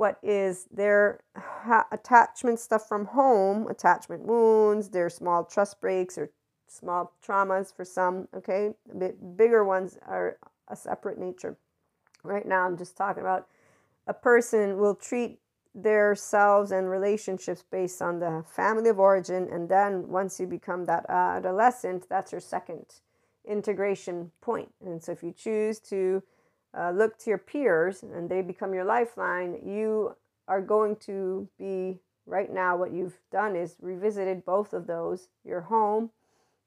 [0.00, 6.30] what is their ha- attachment stuff from home, attachment wounds, their small trust breaks or
[6.68, 8.26] small traumas for some.
[8.34, 8.70] Okay,
[9.36, 11.58] bigger ones are a separate nature.
[12.24, 13.48] Right now, I'm just talking about
[14.06, 15.38] a person will treat
[15.74, 19.48] their selves and relationships based on the family of origin.
[19.52, 22.86] And then once you become that adolescent, that's your second
[23.46, 24.72] integration point.
[24.82, 26.22] And so if you choose to
[26.76, 30.16] uh, look to your peers and they become your lifeline, you
[30.48, 35.62] are going to be right now what you've done is revisited both of those your
[35.62, 36.10] home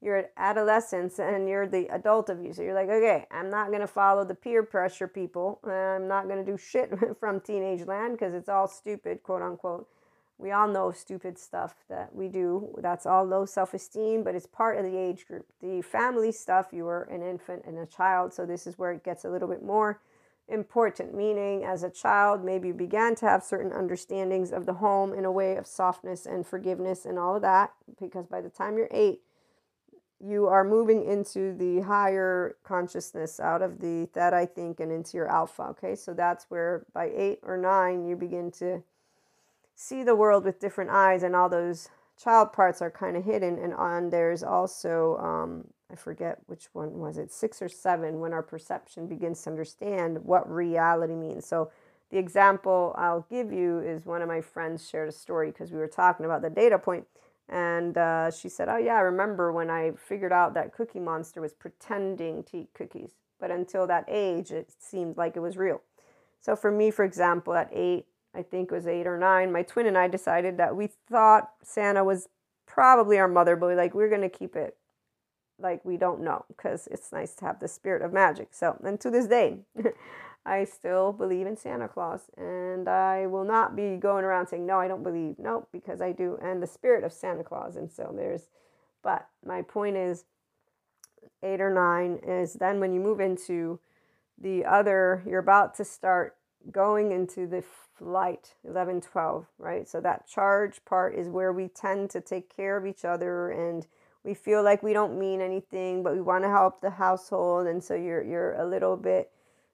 [0.04, 2.54] you're adolescence and you're the adult of you.
[2.54, 5.60] So you're like, okay, I'm not going to follow the peer pressure people.
[5.64, 9.88] I'm not going to do shit from teenage land because it's all stupid, quote unquote.
[10.38, 12.76] We all know stupid stuff that we do.
[12.82, 15.46] That's all low self esteem, but it's part of the age group.
[15.62, 18.34] The family stuff, you were an infant and a child.
[18.34, 20.02] So this is where it gets a little bit more
[20.50, 21.16] important.
[21.16, 25.24] Meaning, as a child, maybe you began to have certain understandings of the home in
[25.24, 27.72] a way of softness and forgiveness and all of that.
[28.00, 29.22] Because by the time you're eight,
[30.20, 35.18] you are moving into the higher consciousness out of the theta I think and into
[35.18, 35.64] your alpha.
[35.72, 38.84] Okay, so that's where by eight or nine you begin to
[39.76, 41.90] see the world with different eyes, and all those
[42.22, 43.58] child parts are kind of hidden.
[43.58, 48.34] And on there's also um, I forget which one was it, six or seven, when
[48.34, 51.46] our perception begins to understand what reality means.
[51.46, 51.72] So
[52.10, 55.78] the example I'll give you is one of my friends shared a story because we
[55.78, 57.06] were talking about the data point
[57.50, 61.42] and uh, she said, Oh, yeah, I remember when I figured out that Cookie Monster
[61.42, 63.12] was pretending to eat cookies.
[63.40, 65.82] But until that age, it seemed like it was real.
[66.40, 69.64] So for me, for example, at eight, I think it was eight or nine, my
[69.64, 72.30] twin and I decided that we thought Santa was
[72.66, 74.78] probably our mother, but we like we're gonna keep it
[75.60, 78.50] like we don't know because it's nice to have the spirit of magic.
[78.52, 79.60] So, and to this day,
[80.46, 84.80] I still believe in Santa Claus and I will not be going around saying, no,
[84.80, 85.36] I don't believe.
[85.40, 86.38] Nope, because I do.
[86.42, 87.78] And the spirit of Santa Claus.
[87.78, 88.50] And so there's,
[89.04, 90.26] but my point is,
[91.42, 93.80] eight or nine is then when you move into
[94.38, 96.36] the other, you're about to start
[96.72, 97.64] going into the
[97.98, 99.88] flight 11, 12, right?
[99.88, 103.86] So that charge part is where we tend to take care of each other and
[104.24, 107.68] we feel like we don't mean anything, but we want to help the household.
[107.68, 109.32] And so you're, you're a little bit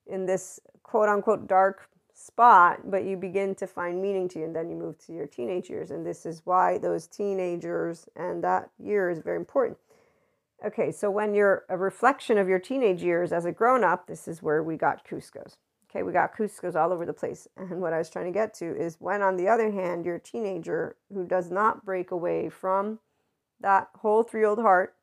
[0.08, 4.56] in this quote unquote dark spot, but you begin to find meaning to you, and
[4.56, 5.92] then you move to your teenage years.
[5.92, 9.78] And this is why those teenagers and that year is very important.
[10.66, 14.28] Okay, so when you're a reflection of your teenage years as a grown up, this
[14.28, 15.58] is where we got Kuzco's.
[15.90, 17.48] Okay, we got Kuzco's all over the place.
[17.58, 20.16] And what I was trying to get to is when, on the other hand, you're
[20.16, 23.00] a teenager who does not break away from
[23.60, 24.96] that whole three old heart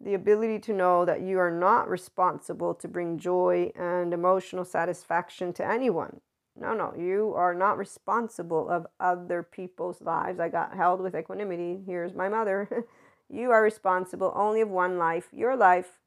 [0.00, 5.52] the ability to know that you are not responsible to bring joy and emotional satisfaction
[5.52, 6.20] to anyone.
[6.56, 6.92] no, no.
[6.98, 10.40] You are not responsible of other people's lives.
[10.40, 11.82] I got held with equanimity.
[11.86, 12.86] Here's my mother.
[13.30, 16.00] you are responsible only of one life, your life,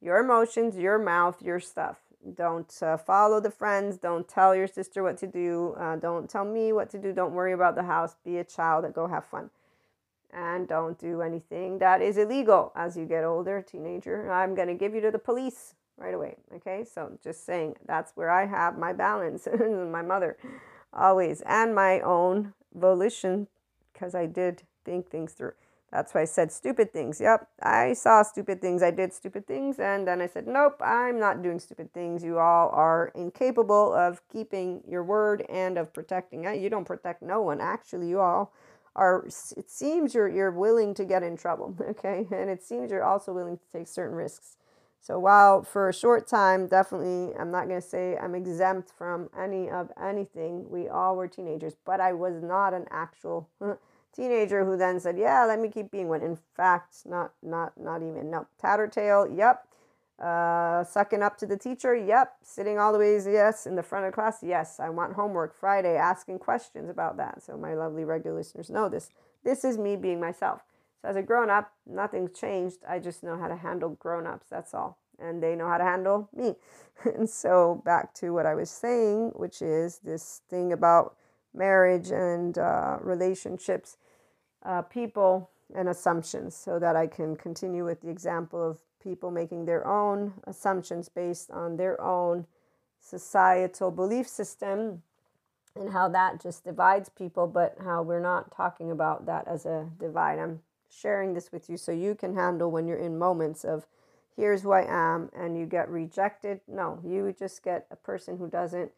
[0.00, 1.98] your emotions, your mouth, your stuff.
[2.34, 3.96] Don't uh, follow the friends.
[3.96, 5.74] Don't tell your sister what to do.
[5.78, 7.12] Uh, don't tell me what to do.
[7.12, 8.16] Don't worry about the house.
[8.24, 9.50] Be a child and go have fun.
[10.32, 14.32] And don't do anything that is illegal as you get older, teenager.
[14.32, 16.36] I'm going to give you to the police right away.
[16.54, 19.46] Okay, so just saying that's where I have my balance,
[19.90, 20.36] my mother
[20.92, 23.48] always, and my own volition
[23.92, 25.52] because I did think things through.
[25.92, 27.20] That's why I said stupid things.
[27.20, 28.82] Yep, I saw stupid things.
[28.82, 29.80] I did stupid things.
[29.80, 32.24] And then I said, nope, I'm not doing stupid things.
[32.24, 36.44] You all are incapable of keeping your word and of protecting.
[36.62, 37.60] You don't protect no one.
[37.60, 38.54] Actually, you all
[38.96, 39.26] are,
[39.56, 41.76] it seems you're, you're willing to get in trouble.
[41.90, 42.26] Okay.
[42.32, 44.56] And it seems you're also willing to take certain risks.
[45.00, 49.30] So while for a short time, definitely, I'm not going to say I'm exempt from
[49.38, 50.70] any of anything.
[50.70, 53.48] We all were teenagers, but I was not an actual
[54.14, 58.02] teenager who then said, "Yeah, let me keep being one." In fact, not not not
[58.02, 59.28] even no tattletale.
[59.28, 59.66] Yep.
[60.18, 61.94] Uh, sucking up to the teacher.
[61.96, 62.36] Yep.
[62.42, 63.26] Sitting all the ways.
[63.26, 63.66] Yes.
[63.66, 64.42] In the front of class.
[64.42, 64.78] Yes.
[64.78, 65.96] I want homework Friday.
[65.96, 67.42] Asking questions about that.
[67.42, 69.10] So my lovely regular listeners know this.
[69.44, 70.62] This is me being myself.
[71.00, 72.78] So as a grown up, nothing's changed.
[72.88, 74.46] I just know how to handle grown ups.
[74.48, 74.98] That's all.
[75.18, 76.54] And they know how to handle me.
[77.04, 81.16] and so back to what I was saying, which is this thing about
[81.54, 83.96] marriage and uh, relationships,
[84.64, 89.64] uh, people, and assumptions, so that I can continue with the example of people making
[89.64, 92.46] their own assumptions based on their own
[93.00, 95.02] societal belief system
[95.74, 99.88] and how that just divides people, but how we're not talking about that as a
[99.98, 100.38] divide.
[100.38, 103.86] I'm sharing this with you so you can handle when you're in moments of
[104.36, 106.60] here's who I am and you get rejected.
[106.68, 108.92] No, you just get a person who doesn't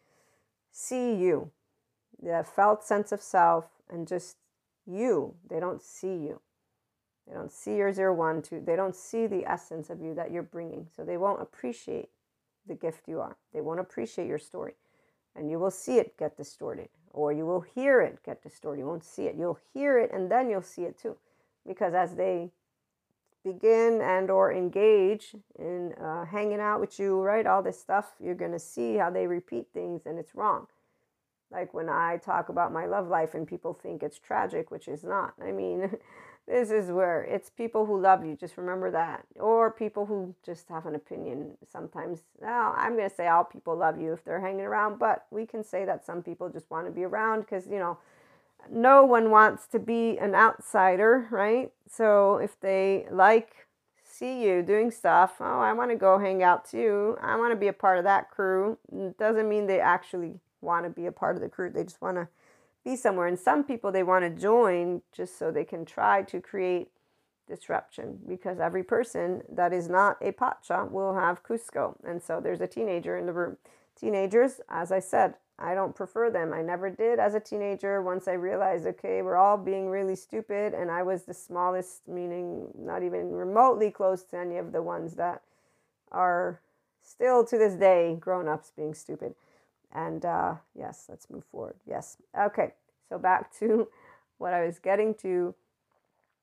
[0.72, 1.50] see you,
[2.20, 4.36] the felt sense of self, and just
[4.86, 5.34] you.
[5.48, 6.40] They don't see you.
[7.26, 8.60] They don't see your zero, one, two.
[8.64, 10.88] They don't see the essence of you that you're bringing.
[10.94, 12.10] So they won't appreciate
[12.66, 13.36] the gift you are.
[13.52, 14.74] They won't appreciate your story.
[15.34, 18.80] And you will see it get distorted, or you will hear it get distorted.
[18.80, 19.36] You won't see it.
[19.36, 21.16] You'll hear it, and then you'll see it too
[21.66, 22.50] because as they
[23.44, 28.34] begin and or engage in uh, hanging out with you right all this stuff you're
[28.34, 30.66] to see how they repeat things and it's wrong
[31.54, 35.04] like when i talk about my love life and people think it's tragic which is
[35.04, 35.90] not i mean
[36.46, 40.68] this is where it's people who love you just remember that or people who just
[40.68, 44.40] have an opinion sometimes well i'm going to say all people love you if they're
[44.40, 47.66] hanging around but we can say that some people just want to be around because
[47.66, 47.96] you know
[48.70, 51.72] no one wants to be an outsider, right?
[51.88, 53.66] So if they like
[54.02, 57.16] see you doing stuff, oh, I want to go hang out too.
[57.20, 58.78] I want to be a part of that crew.
[59.18, 61.70] Doesn't mean they actually want to be a part of the crew.
[61.70, 62.28] They just want to
[62.84, 63.26] be somewhere.
[63.26, 66.88] And some people they want to join just so they can try to create
[67.46, 71.96] disruption because every person that is not a pacha will have Kuzco.
[72.04, 73.58] And so there's a teenager in the room.
[73.98, 76.52] Teenagers, as I said, I don't prefer them.
[76.52, 78.02] I never did as a teenager.
[78.02, 82.68] Once I realized, okay, we're all being really stupid, and I was the smallest, meaning
[82.76, 85.42] not even remotely close to any of the ones that
[86.10, 86.60] are
[87.02, 89.34] still to this day grown ups being stupid.
[89.94, 91.76] And uh, yes, let's move forward.
[91.86, 92.16] Yes.
[92.38, 92.72] Okay.
[93.08, 93.88] So back to
[94.38, 95.54] what I was getting to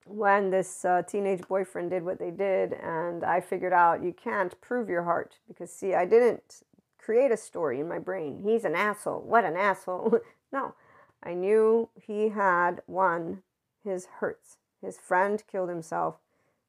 [0.05, 4.59] when this uh, teenage boyfriend did what they did, and I figured out you can't
[4.61, 6.63] prove your heart because, see, I didn't
[6.97, 8.41] create a story in my brain.
[8.43, 9.21] He's an asshole.
[9.21, 10.19] What an asshole.
[10.51, 10.73] no,
[11.23, 13.43] I knew he had won
[13.83, 14.57] his hurts.
[14.81, 16.15] His friend killed himself.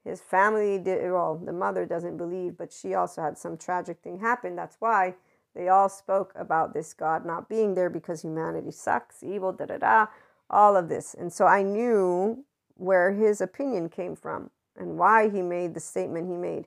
[0.05, 4.19] His family did, well, the mother doesn't believe, but she also had some tragic thing
[4.19, 4.57] happen.
[4.57, 5.15] That's why
[5.55, 9.79] they all spoke about this God not being there because humanity sucks, evil, da da
[9.79, 10.07] da,
[10.49, 11.15] all of this.
[11.15, 12.45] And so I knew
[12.77, 16.67] where his opinion came from and why he made the statement he made.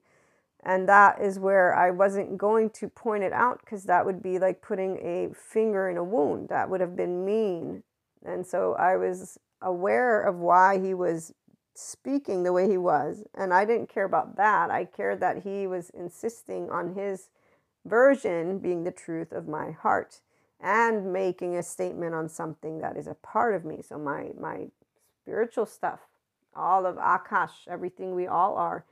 [0.63, 4.39] And that is where I wasn't going to point it out because that would be
[4.39, 6.49] like putting a finger in a wound.
[6.49, 7.83] That would have been mean.
[8.25, 11.33] And so I was aware of why he was
[11.75, 13.23] speaking the way he was.
[13.35, 14.71] And I didn't care about that.
[14.71, 17.29] I cared that he was insisting on his
[17.85, 20.21] version being the truth of my heart
[20.61, 23.81] and making a statement on something that is a part of me.
[23.81, 24.67] So my my
[25.21, 26.01] spiritual stuff,
[26.55, 28.85] all of Akash, everything we all are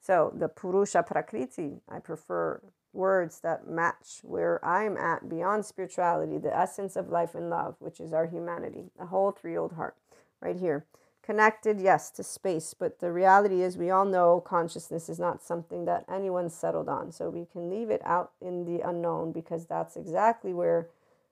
[0.00, 2.62] so the Purusha Prakriti, I prefer
[2.92, 8.00] words that match where I'm at beyond spirituality, the essence of life and love, which
[8.00, 9.96] is our humanity, the whole three old heart,
[10.40, 10.86] right here.
[11.30, 15.84] Connected, yes, to space, but the reality is we all know consciousness is not something
[15.84, 17.12] that anyone's settled on.
[17.12, 20.88] So we can leave it out in the unknown because that's exactly where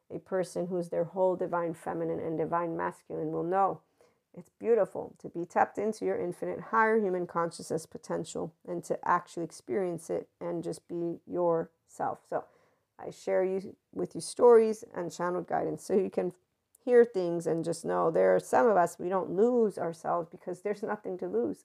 [0.09, 3.81] a person who's their whole divine feminine and divine masculine will know
[4.33, 9.43] it's beautiful to be tapped into your infinite higher human consciousness potential and to actually
[9.43, 12.21] experience it and just be yourself.
[12.31, 12.45] So
[13.05, 16.35] I share you with you stories and channeled guidance so you can
[16.85, 20.63] hear things and just know there are some of us we don't lose ourselves because
[20.63, 21.65] there's nothing to lose.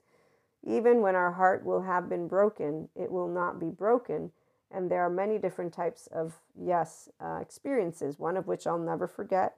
[0.65, 4.31] Even when our heart will have been broken, it will not be broken.
[4.71, 9.07] And there are many different types of, yes, uh, experiences, one of which I'll never
[9.07, 9.57] forget.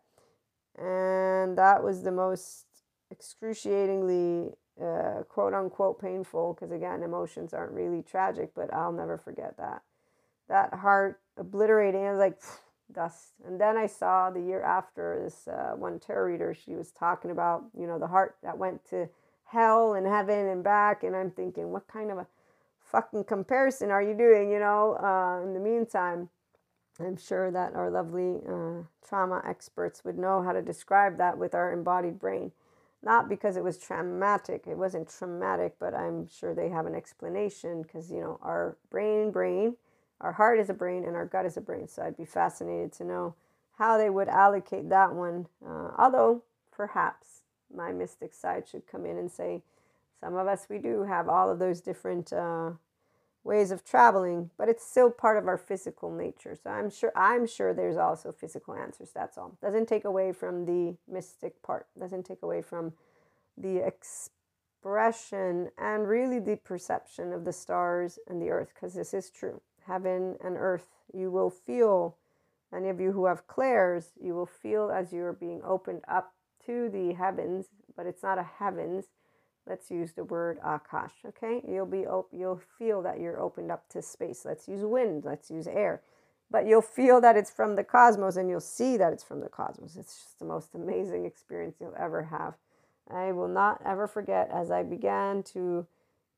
[0.77, 2.65] And that was the most
[3.11, 4.51] excruciatingly
[4.81, 9.81] uh, quote unquote painful because again emotions aren't really tragic but i'll never forget that
[10.49, 12.39] that heart obliterating I was like
[12.93, 13.33] dust.
[13.45, 17.31] And then i saw the year after this uh, one tarot reader she was talking
[17.31, 19.09] about you know the heart that went to
[19.45, 21.03] hell and heaven and back.
[21.03, 22.27] And i'm thinking what kind of a
[22.81, 26.29] fucking comparison are you doing you know uh, in the meantime?
[26.99, 31.53] I'm sure that our lovely uh, trauma experts would know how to describe that with
[31.53, 32.53] our embodied brain.
[33.03, 37.83] Not because it was traumatic it wasn't traumatic but i'm sure they have an explanation
[37.83, 39.75] because you know our brain brain
[40.21, 42.91] our heart is a brain and our gut is a brain so i'd be fascinated
[42.91, 43.35] to know
[43.77, 47.43] how they would allocate that one uh, although perhaps
[47.73, 49.61] my mystic side should come in and say
[50.19, 52.71] some of us we do have all of those different uh,
[53.43, 56.55] ways of traveling but it's still part of our physical nature.
[56.61, 59.57] So i'm sure i'm sure there's also physical answers that's all.
[59.61, 62.93] Doesn't take away from the mystic part doesn't take away from
[63.57, 69.29] the expression and really the perception of the stars and the earth because this is
[69.29, 70.87] true heaven and earth.
[71.13, 72.17] You will feel
[72.75, 76.33] any of you who have clairs you will feel as you're being opened up
[76.65, 79.05] to the heavens but it's not a heavens.
[79.67, 81.61] Let's use the word akash okay?
[81.67, 84.43] You'll be op- you'll feel that you're opened up to space.
[84.45, 86.01] Let's use wind let's use air.
[86.51, 89.49] But you'll feel that it's from the cosmos and you'll see that it's from the
[89.49, 89.95] cosmos.
[89.95, 92.55] It's just the most amazing experience you'll ever have.
[93.09, 95.87] I will not ever forget as i began to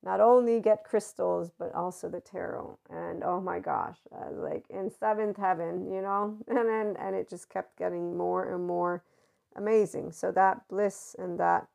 [0.08, 3.98] not only get crystals but also the tarot and oh my gosh
[4.32, 8.66] like in seventh heaven you know and then and it just kept getting more and
[8.66, 9.04] more
[9.56, 11.68] amazing so that bliss and that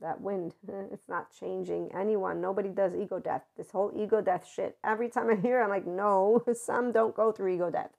[0.00, 0.54] that wind.
[0.92, 2.40] It's not changing anyone.
[2.40, 3.42] Nobody does ego death.
[3.56, 4.76] This whole ego death shit.
[4.84, 7.90] Every time I hear, it, I'm like, no, some don't go through ego death.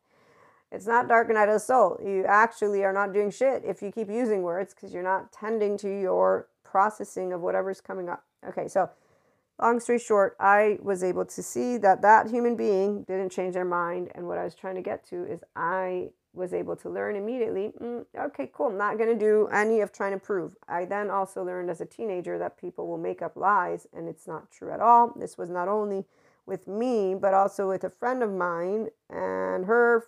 [0.71, 1.99] It's not dark night of the soul.
[2.03, 5.77] You actually are not doing shit if you keep using words because you're not tending
[5.79, 8.23] to your processing of whatever's coming up.
[8.47, 8.89] Okay, so
[9.59, 13.65] long story short, I was able to see that that human being didn't change their
[13.65, 14.11] mind.
[14.15, 17.71] And what I was trying to get to is I was able to learn immediately
[17.81, 20.55] mm, okay cool i'm not going to do any of trying to prove.
[20.67, 24.27] I then also learned as a teenager that people will make up lies and it's
[24.27, 25.13] not true at all.
[25.17, 26.03] This was not only
[26.45, 30.03] with me but also with a friend of mine and her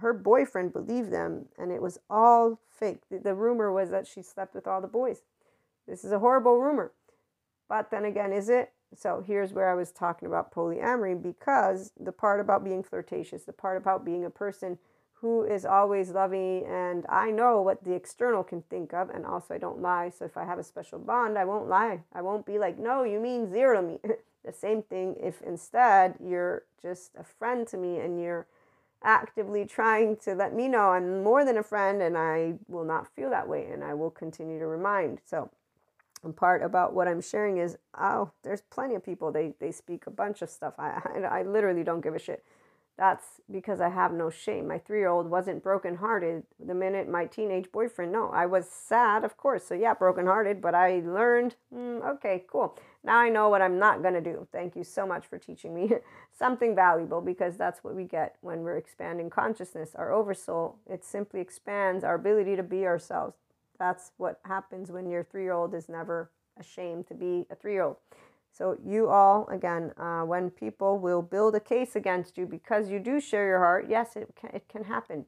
[0.00, 1.46] her boyfriend believed them.
[1.58, 3.02] And it was all fake.
[3.10, 5.22] The, the rumor was that she slept with all the boys.
[5.86, 6.92] This is a horrible rumor
[7.70, 12.12] but then again is it so here's where i was talking about polyamory because the
[12.12, 14.78] part about being flirtatious the part about being a person
[15.20, 19.54] who is always loving and I know what the external can think of and also
[19.54, 20.08] I don't lie.
[20.08, 22.00] So if I have a special bond, I won't lie.
[22.14, 23.98] I won't be like, "No, you mean zero to me."
[24.44, 28.46] the same thing if instead you're just a friend to me and you're
[29.02, 33.08] actively trying to let me know I'm more than a friend and I will not
[33.14, 35.20] feel that way and I will continue to remind.
[35.24, 35.50] So
[36.36, 39.32] part about what I'm sharing is, oh, there's plenty of people.
[39.32, 40.74] They they speak a bunch of stuff.
[40.78, 42.44] I I, I literally don't give a shit.
[43.00, 44.68] That's because I have no shame.
[44.68, 48.12] My three year old wasn't brokenhearted the minute my teenage boyfriend.
[48.12, 49.64] No, I was sad, of course.
[49.64, 52.78] So, yeah, brokenhearted, but I learned, mm, okay, cool.
[53.02, 54.46] Now I know what I'm not to do.
[54.52, 55.92] Thank you so much for teaching me
[56.38, 59.94] something valuable because that's what we get when we're expanding consciousness.
[59.94, 63.34] Our oversoul, it simply expands our ability to be ourselves.
[63.80, 67.72] That's what happens when your three year old is never ashamed to be a three
[67.72, 67.96] year old.
[68.52, 72.98] So, you all, again, uh, when people will build a case against you because you
[72.98, 75.24] do share your heart, yes, it can, it can happen.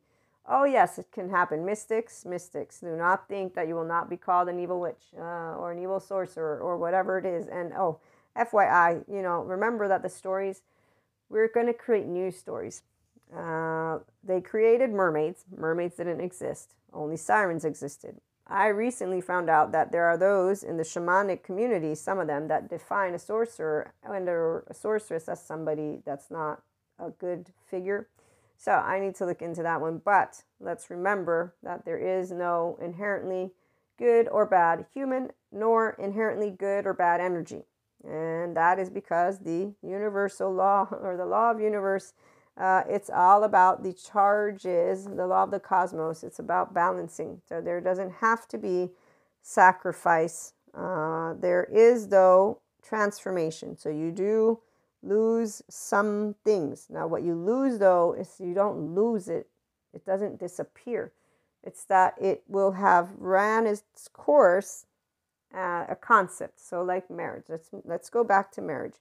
[0.46, 1.64] Oh, yes, it can happen.
[1.64, 5.56] Mystics, mystics, do not think that you will not be called an evil witch uh,
[5.56, 7.46] or an evil sorcerer or whatever it is.
[7.46, 8.00] And oh,
[8.36, 10.62] FYI, you know, remember that the stories,
[11.30, 12.82] we're going to create new stories.
[13.34, 15.44] Uh, they created mermaids.
[15.56, 18.20] Mermaids didn't exist, only sirens existed.
[18.46, 22.48] I recently found out that there are those in the shamanic community, some of them,
[22.48, 26.62] that define a sorcerer and a sorceress as somebody that's not
[26.98, 28.08] a good figure.
[28.56, 30.00] So I need to look into that one.
[30.04, 33.52] But let's remember that there is no inherently
[33.98, 37.64] good or bad human, nor inherently good or bad energy.
[38.04, 42.12] And that is because the universal law or the law of universe
[42.56, 46.22] Uh, it's all about the charges, the law of the cosmos.
[46.22, 47.40] It's about balancing.
[47.48, 48.90] So there doesn't have to be
[49.40, 50.52] sacrifice.
[50.74, 53.76] Uh, there is, though, transformation.
[53.76, 54.60] So you do
[55.02, 56.86] lose some things.
[56.90, 59.48] Now, what you lose, though, is you don't lose it,
[59.92, 61.12] it doesn't disappear.
[61.62, 64.86] It's that it will have ran its course,
[65.54, 66.60] uh, a concept.
[66.60, 68.96] So, like marriage, let's let's go back to marriage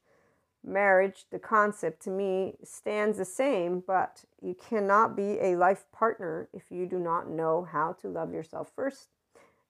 [0.64, 6.48] marriage, the concept to me stands the same, but you cannot be a life partner
[6.54, 9.10] if you do not know how to love yourself first,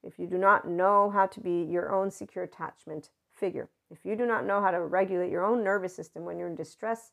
[0.03, 4.15] if you do not know how to be your own secure attachment figure, if you
[4.15, 7.11] do not know how to regulate your own nervous system when you're in distress,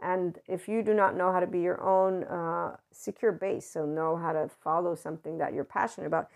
[0.00, 3.84] and if you do not know how to be your own uh, secure base, so
[3.84, 6.28] know how to follow something that you're passionate about.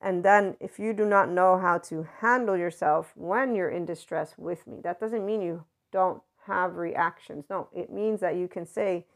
[0.00, 4.34] And then, if you do not know how to handle yourself when you're in distress
[4.36, 7.44] with me, that doesn't mean you don't have reactions.
[7.48, 9.06] No, it means that you can say,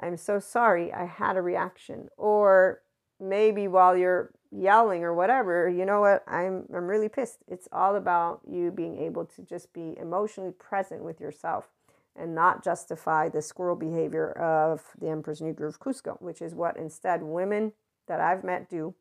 [0.00, 2.08] I'm so sorry, I had a reaction.
[2.16, 2.82] Or
[3.18, 7.38] maybe while you're yelling or whatever, you know what, I'm, I'm really pissed.
[7.48, 11.68] It's all about you being able to just be emotionally present with yourself
[12.14, 16.76] and not justify the squirrel behavior of the Emperor's New Groove Kuzco, which is what
[16.76, 17.72] instead women
[18.06, 18.94] that I've met do.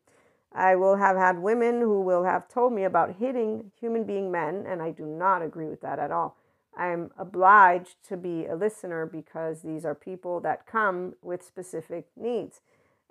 [0.53, 4.65] I will have had women who will have told me about hitting human being men,
[4.67, 6.37] and I do not agree with that at all.
[6.77, 12.61] I'm obliged to be a listener because these are people that come with specific needs.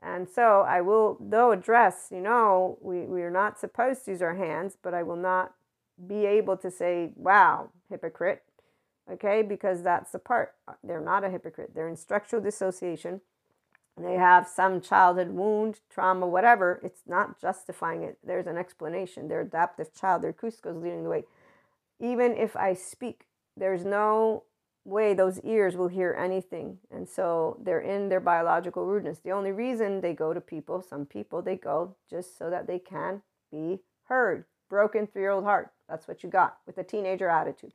[0.00, 4.22] And so I will, though, address, you know, we, we are not supposed to use
[4.22, 5.54] our hands, but I will not
[6.06, 8.42] be able to say, wow, hypocrite.
[9.10, 10.54] Okay, because that's the part.
[10.82, 11.72] They're not a hypocrite.
[11.74, 13.20] They're in structural dissociation.
[13.96, 16.80] They have some childhood wound, trauma, whatever.
[16.82, 18.18] It's not justifying it.
[18.22, 19.28] There's an explanation.
[19.28, 21.24] Their adaptive child, their Kuzco is leading the way.
[21.98, 23.25] Even if I speak
[23.56, 24.44] there's no
[24.84, 26.78] way those ears will hear anything.
[26.90, 29.18] And so they're in their biological rudeness.
[29.18, 32.78] The only reason they go to people, some people, they go just so that they
[32.78, 34.44] can be heard.
[34.68, 35.72] Broken three year old heart.
[35.88, 37.72] That's what you got with a teenager attitude.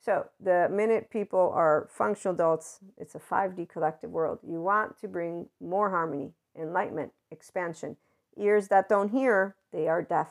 [0.00, 4.40] So the minute people are functional adults, it's a 5D collective world.
[4.42, 7.96] You want to bring more harmony, enlightenment, expansion.
[8.36, 10.28] Ears that don't hear, they are deaf.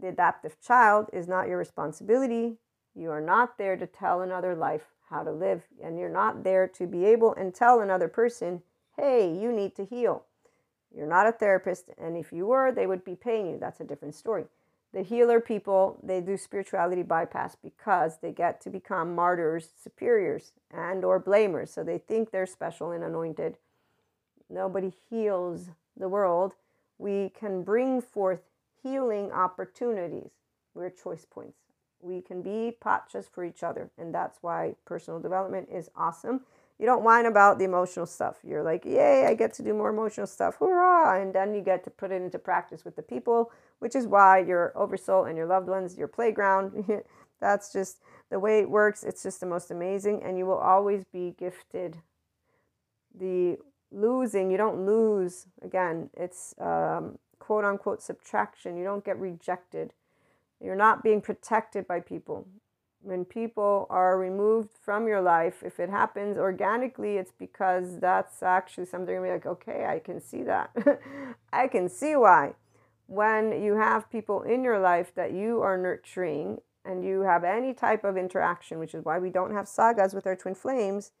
[0.00, 2.56] The adaptive child is not your responsibility.
[2.94, 6.68] You are not there to tell another life how to live, and you're not there
[6.68, 8.62] to be able and tell another person,
[8.96, 10.24] hey, you need to heal.
[10.94, 13.58] You're not a therapist, and if you were, they would be paying you.
[13.58, 14.44] That's a different story.
[14.92, 21.04] The healer people, they do spirituality bypass because they get to become martyrs, superiors, and
[21.04, 21.72] or blamers.
[21.72, 23.56] So they think they're special and anointed.
[24.48, 26.54] Nobody heals the world.
[26.98, 28.40] We can bring forth
[28.82, 30.32] healing opportunities.
[30.74, 31.69] We're choice points
[32.02, 33.90] we can be pachas for each other.
[33.98, 36.42] And that's why personal development is awesome.
[36.78, 38.38] You don't whine about the emotional stuff.
[38.42, 40.56] You're like, yay, I get to do more emotional stuff.
[40.58, 41.20] Hurrah.
[41.20, 44.38] And then you get to put it into practice with the people, which is why
[44.38, 47.02] your oversoul and your loved ones, your playground,
[47.40, 49.04] that's just the way it works.
[49.04, 50.22] It's just the most amazing.
[50.22, 51.98] And you will always be gifted.
[53.14, 53.58] The
[53.92, 55.48] losing, you don't lose.
[55.60, 58.78] Again, it's um, quote unquote subtraction.
[58.78, 59.92] You don't get rejected
[60.60, 62.46] you're not being protected by people.
[63.02, 68.84] When people are removed from your life, if it happens organically, it's because that's actually
[68.86, 70.70] something you're like, okay, I can see that.
[71.52, 72.54] I can see why.
[73.06, 77.72] When you have people in your life that you are nurturing and you have any
[77.72, 81.12] type of interaction, which is why we don't have sagas with our twin flames,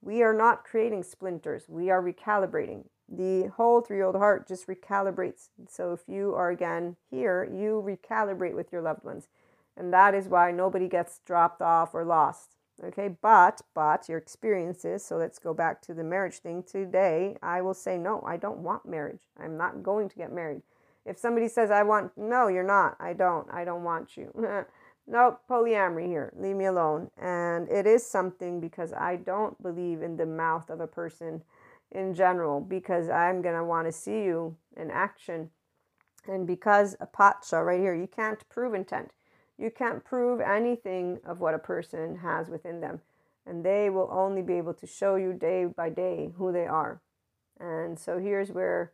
[0.00, 1.64] we are not creating splinters.
[1.68, 5.48] We are recalibrating the whole three year old heart just recalibrates.
[5.68, 9.28] So if you are again here, you recalibrate with your loved ones.
[9.76, 12.54] And that is why nobody gets dropped off or lost.
[12.82, 17.36] Okay, but but your experiences, so let's go back to the marriage thing today.
[17.40, 19.22] I will say no, I don't want marriage.
[19.38, 20.62] I'm not going to get married.
[21.06, 22.96] If somebody says I want no, you're not.
[22.98, 23.46] I don't.
[23.52, 24.32] I don't want you.
[25.06, 26.32] nope, polyamory here.
[26.36, 27.10] Leave me alone.
[27.16, 31.42] And it is something because I don't believe in the mouth of a person
[31.90, 35.50] in general because I'm going to want to see you in action.
[36.26, 39.10] And because a pacha right here, you can't prove intent.
[39.58, 43.00] You can't prove anything of what a person has within them.
[43.46, 47.00] And they will only be able to show you day by day who they are.
[47.60, 48.92] And so here's where,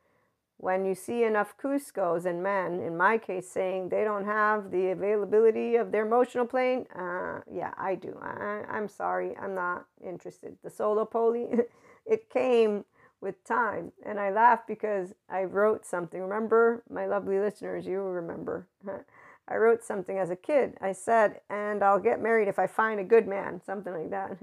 [0.59, 4.91] when you see enough Kuzcos and men, in my case, saying they don't have the
[4.91, 8.19] availability of their emotional plane, uh, yeah, I do.
[8.21, 10.59] I, I'm sorry, I'm not interested.
[10.63, 11.49] The solo poly,
[12.07, 12.85] it came
[13.21, 13.93] with time.
[14.05, 16.21] And I laugh because I wrote something.
[16.21, 18.67] Remember, my lovely listeners, you remember.
[19.49, 20.77] I wrote something as a kid.
[20.81, 24.39] I said, and I'll get married if I find a good man, something like that.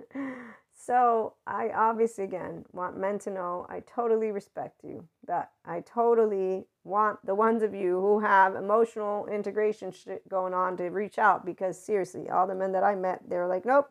[0.79, 6.65] So I obviously, again, want men to know I totally respect you, that I totally
[6.83, 11.45] want the ones of you who have emotional integration shit going on to reach out
[11.45, 13.89] because seriously, all the men that I met, they were like, nope,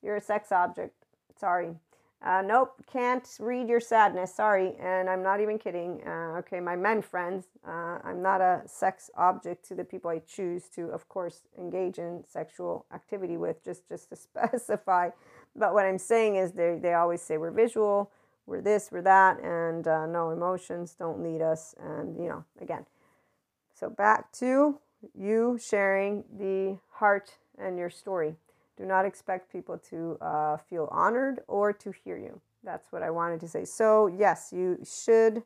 [0.00, 0.94] you're a sex object.
[1.38, 1.74] Sorry.
[2.20, 4.34] Uh, nope, can't read your sadness.
[4.34, 4.74] Sorry.
[4.80, 6.00] And I'm not even kidding.
[6.04, 10.18] Uh, okay, my men friends, uh, I'm not a sex object to the people I
[10.26, 15.10] choose to, of course, engage in sexual activity with, just, just to specify.
[15.54, 18.10] But what I'm saying is they, they always say we're visual,
[18.46, 21.74] we're this, we're that, and uh, no emotions don't lead us.
[21.80, 22.84] And, you know, again.
[23.74, 24.80] So back to
[25.14, 28.34] you sharing the heart and your story.
[28.78, 32.40] Do not expect people to uh, feel honored or to hear you.
[32.62, 33.64] That's what I wanted to say.
[33.64, 35.42] So, yes, you should.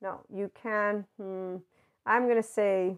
[0.00, 1.04] No, you can.
[1.18, 1.56] Hmm,
[2.06, 2.96] I'm going to say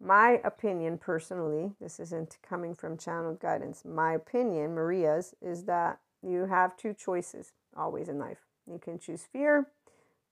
[0.00, 6.46] my opinion personally, this isn't coming from channeled guidance, my opinion, Maria's, is that you
[6.46, 8.40] have two choices always in life.
[8.70, 9.68] You can choose fear,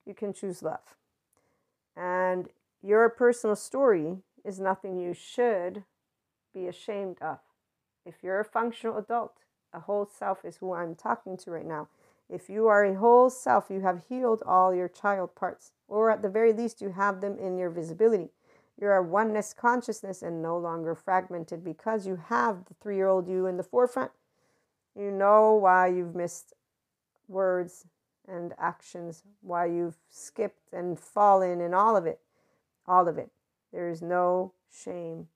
[0.05, 0.95] you can choose love.
[1.95, 2.49] And
[2.81, 5.83] your personal story is nothing you should
[6.53, 7.39] be ashamed of.
[8.05, 9.37] If you're a functional adult,
[9.73, 11.87] a whole self is who I'm talking to right now.
[12.29, 16.21] If you are a whole self, you have healed all your child parts, or at
[16.21, 18.29] the very least, you have them in your visibility.
[18.79, 23.27] You're a oneness consciousness and no longer fragmented because you have the three year old
[23.27, 24.11] you in the forefront.
[24.95, 26.53] You know why you've missed
[27.27, 27.85] words
[28.27, 32.19] and actions, why you've skipped and fallen, and all of it.
[32.87, 33.29] All of it.
[33.71, 35.27] There is no shame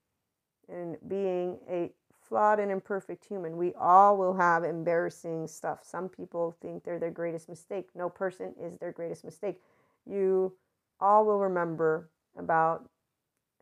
[0.68, 1.92] in being a
[2.28, 3.56] flawed and imperfect human.
[3.56, 5.80] We all will have embarrassing stuff.
[5.82, 7.88] Some people think they're their greatest mistake.
[7.94, 9.60] No person is their greatest mistake.
[10.06, 10.54] You
[11.00, 12.88] all will remember about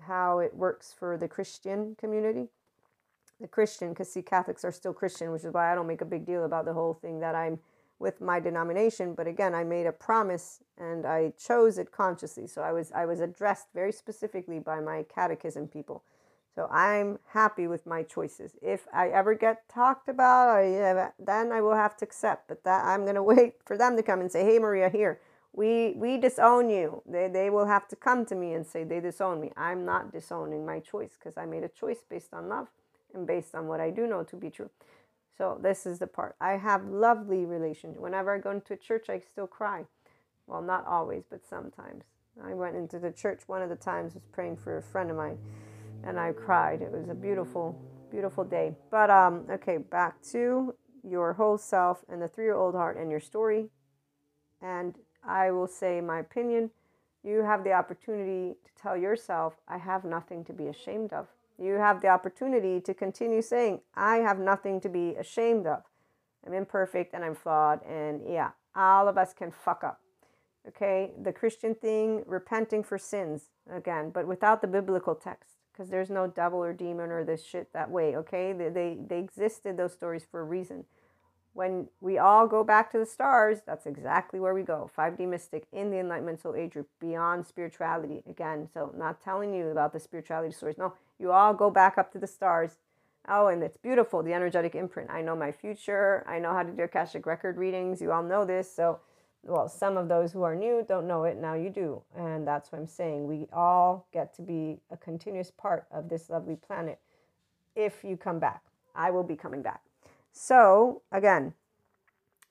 [0.02, 2.48] how it works for the Christian community.
[3.40, 6.06] The Christian, because see, Catholics are still Christian, which is why I don't make a
[6.06, 7.58] big deal about the whole thing that I'm
[7.98, 9.14] with my denomination.
[9.14, 12.46] But again, I made a promise and I chose it consciously.
[12.46, 16.02] So I was I was addressed very specifically by my catechism people.
[16.56, 18.56] So I'm happy with my choices.
[18.62, 22.48] If I ever get talked about, I, uh, then I will have to accept.
[22.48, 25.20] But that I'm going to wait for them to come and say, "Hey, Maria, here,
[25.54, 27.02] we we disown you.
[27.06, 29.52] They, they will have to come to me and say they disown me.
[29.56, 32.68] I'm not disowning my choice because i made a choice based on love
[33.14, 34.70] and based on what i do know to be true.
[35.38, 36.36] So this is the part.
[36.40, 39.86] I have lovely relations whenever i go into a church i still cry.
[40.46, 42.04] Well not always but sometimes.
[42.44, 45.16] I went into the church one of the times was praying for a friend of
[45.16, 45.38] mine
[46.04, 47.78] and i cried it was a beautiful
[48.10, 53.10] beautiful day but um okay back to your whole self and the three-year-old heart and
[53.10, 53.68] your story
[54.62, 56.70] and I will say my opinion.
[57.22, 61.26] You have the opportunity to tell yourself, I have nothing to be ashamed of.
[61.58, 65.82] You have the opportunity to continue saying, I have nothing to be ashamed of.
[66.46, 67.80] I'm imperfect and I'm flawed.
[67.84, 70.00] And yeah, all of us can fuck up.
[70.68, 76.10] Okay, the Christian thing, repenting for sins, again, but without the biblical text, because there's
[76.10, 78.16] no devil or demon or this shit that way.
[78.16, 80.84] Okay, they, they, they existed, those stories, for a reason
[81.56, 84.90] when we all go back to the stars, that's exactly where we go.
[84.96, 88.22] 5D Mystic in the Enlightenment Soul Age group, beyond spirituality.
[88.28, 90.76] Again, so not telling you about the spirituality stories.
[90.76, 92.72] No, you all go back up to the stars.
[93.26, 95.10] Oh, and it's beautiful, the energetic imprint.
[95.10, 96.24] I know my future.
[96.28, 98.02] I know how to do Akashic record readings.
[98.02, 98.70] You all know this.
[98.70, 99.00] So,
[99.46, 101.36] well, some of those who are new don't know it.
[101.36, 102.02] Now you do.
[102.16, 103.26] And that's what I'm saying.
[103.26, 106.98] We all get to be a continuous part of this lovely planet
[107.74, 108.62] if you come back.
[108.94, 109.82] I will be coming back.
[110.32, 111.54] So, again,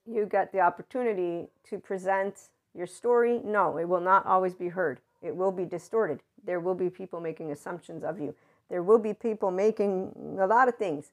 [0.05, 3.41] you get the opportunity to present your story.
[3.43, 6.21] No, it will not always be heard, it will be distorted.
[6.45, 8.35] There will be people making assumptions of you,
[8.69, 11.11] there will be people making a lot of things.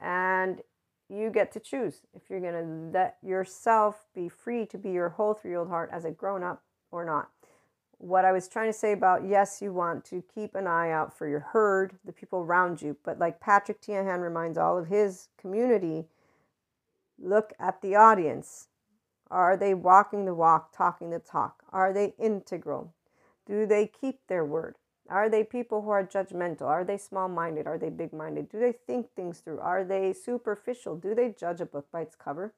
[0.00, 0.60] And
[1.08, 5.10] you get to choose if you're going to let yourself be free to be your
[5.10, 7.30] whole three year old heart as a grown up or not.
[7.98, 11.16] What I was trying to say about yes, you want to keep an eye out
[11.16, 15.28] for your herd, the people around you, but like Patrick Teahan reminds all of his
[15.38, 16.06] community,
[17.18, 18.68] Look at the audience.
[19.30, 21.62] Are they walking the walk, talking the talk?
[21.72, 22.92] Are they integral?
[23.46, 24.76] Do they keep their word?
[25.08, 26.62] Are they people who are judgmental?
[26.62, 27.66] Are they small minded?
[27.66, 28.50] Are they big minded?
[28.50, 29.60] Do they think things through?
[29.60, 30.96] Are they superficial?
[30.96, 32.54] Do they judge a book by its cover?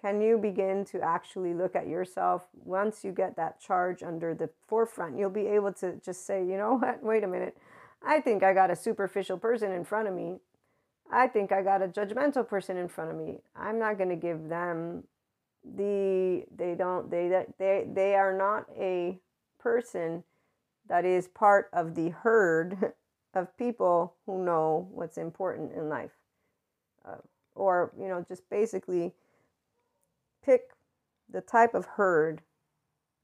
[0.00, 4.48] Can you begin to actually look at yourself once you get that charge under the
[4.66, 5.18] forefront?
[5.18, 7.56] You'll be able to just say, you know what, wait a minute.
[8.02, 10.36] I think I got a superficial person in front of me.
[11.12, 13.40] I think I got a judgmental person in front of me.
[13.54, 15.04] I'm not going to give them
[15.62, 19.18] the they don't they they they are not a
[19.58, 20.24] person
[20.90, 22.92] that is part of the herd
[23.34, 26.10] of people who know what's important in life.
[27.08, 27.14] Uh,
[27.54, 29.12] or, you know, just basically
[30.44, 30.72] pick
[31.32, 32.42] the type of herd.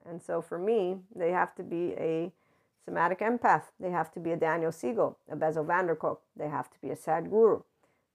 [0.08, 2.32] And so for me, they have to be a
[2.84, 3.64] somatic empath.
[3.80, 6.22] They have to be a Daniel Siegel, a Bessel van der Kolk.
[6.36, 7.64] They have to be a Sadhguru.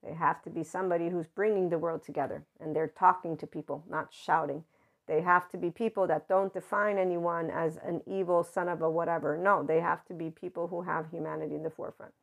[0.02, 3.84] They have to be somebody who's bringing the world together and they're talking to people,
[3.90, 4.64] not shouting.
[5.12, 8.90] They have to be people that don't define anyone as an evil son of a
[8.90, 9.38] whatever.
[9.38, 12.14] No, they have to be people who have humanity in the forefront.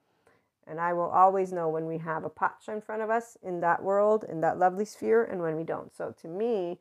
[0.66, 3.61] And I will always know when we have a pacha in front of us in
[3.61, 5.95] that world, in that lovely sphere, and when we don't.
[5.95, 6.78] So to me,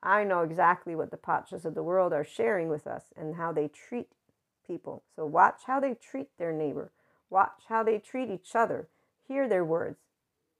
[0.00, 3.50] I know exactly what the pachas of the world are sharing with us and how
[3.50, 4.10] they treat
[4.64, 5.02] people.
[5.16, 6.92] So watch how they treat their neighbor.
[7.30, 8.86] Watch how they treat each other.
[9.26, 9.98] Hear their words.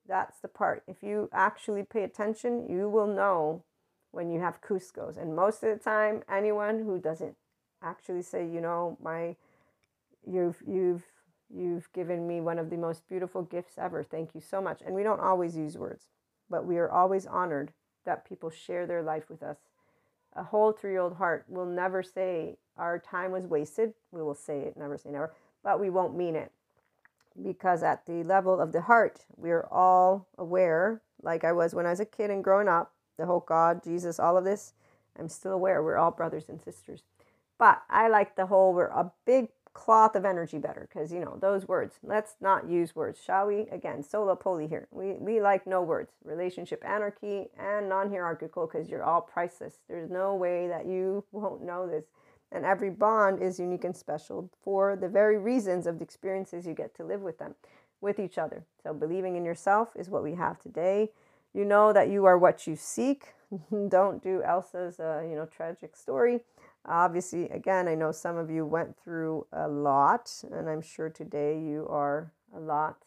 [0.08, 0.82] That's the part.
[0.88, 3.62] If you actually pay attention, you will know
[4.10, 5.16] when you have Kuzcos.
[5.16, 7.36] And most of the time, anyone who doesn't
[7.82, 9.36] actually say, you know, my
[10.26, 11.04] you've you've
[11.54, 14.02] you've given me one of the most beautiful gifts ever.
[14.02, 14.82] Thank you so much.
[14.84, 16.08] And we don't always use words,
[16.50, 17.72] but we are always honored
[18.04, 19.58] that people share their life with us.
[20.34, 23.94] A whole three-year-old heart will never say our time was wasted.
[24.12, 25.34] We will say it, never say never,
[25.64, 26.52] but we won't mean it
[27.42, 31.90] because at the level of the heart, we're all aware, like I was when I
[31.90, 34.72] was a kid and growing up, the whole God, Jesus, all of this,
[35.18, 37.02] I'm still aware we're all brothers and sisters.
[37.58, 41.38] But I like the whole we're a big cloth of energy better because you know
[41.40, 41.98] those words.
[42.02, 43.60] Let's not use words, shall we?
[43.70, 44.88] Again, solo poly here.
[44.90, 46.12] We we like no words.
[46.24, 49.78] Relationship anarchy and non-hierarchical because you're all priceless.
[49.88, 52.06] There's no way that you won't know this.
[52.50, 56.74] And every bond is unique and special for the very reasons of the experiences you
[56.74, 57.54] get to live with them,
[58.00, 58.64] with each other.
[58.82, 61.10] So, believing in yourself is what we have today.
[61.54, 63.34] You know that you are what you seek.
[63.88, 66.40] Don't do Elsa's, uh, you know, tragic story.
[66.86, 71.58] Obviously, again, I know some of you went through a lot, and I'm sure today
[71.60, 73.04] you are a lot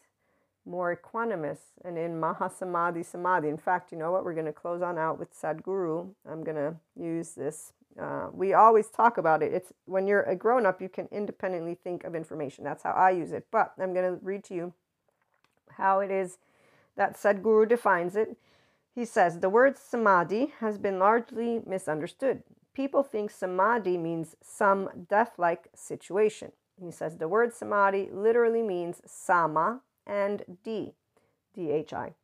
[0.64, 3.48] more equanimous and in Mahasamadhi Samadhi.
[3.48, 4.24] In fact, you know what?
[4.24, 6.10] We're going to close on out with Sadhguru.
[6.30, 9.52] I'm going to use this uh, we always talk about it.
[9.52, 12.64] It's when you're a grown up, you can independently think of information.
[12.64, 13.46] That's how I use it.
[13.50, 14.72] But I'm going to read to you
[15.76, 16.38] how it is
[16.96, 18.36] that Sadhguru defines it.
[18.94, 22.42] He says the word samadhi has been largely misunderstood.
[22.74, 26.52] People think samadhi means some death like situation.
[26.82, 30.94] He says the word samadhi literally means sama and d,
[31.56, 32.14] dhi.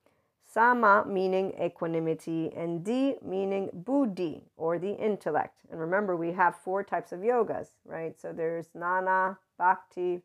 [0.50, 5.58] Sama meaning equanimity, and Di meaning buddhi or the intellect.
[5.70, 8.18] And remember, we have four types of yogas, right?
[8.18, 10.22] So there's Jnana, Bhakti,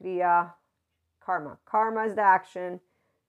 [0.00, 0.52] Kriya,
[1.20, 1.58] Karma.
[1.64, 2.80] Karma is the action.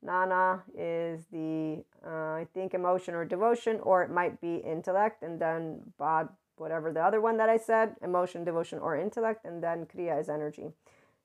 [0.05, 5.39] Jnana is the, uh, I think, emotion or devotion, or it might be intellect, and
[5.39, 9.85] then Bad, whatever the other one that I said, emotion, devotion, or intellect, and then
[9.85, 10.71] Kriya is energy.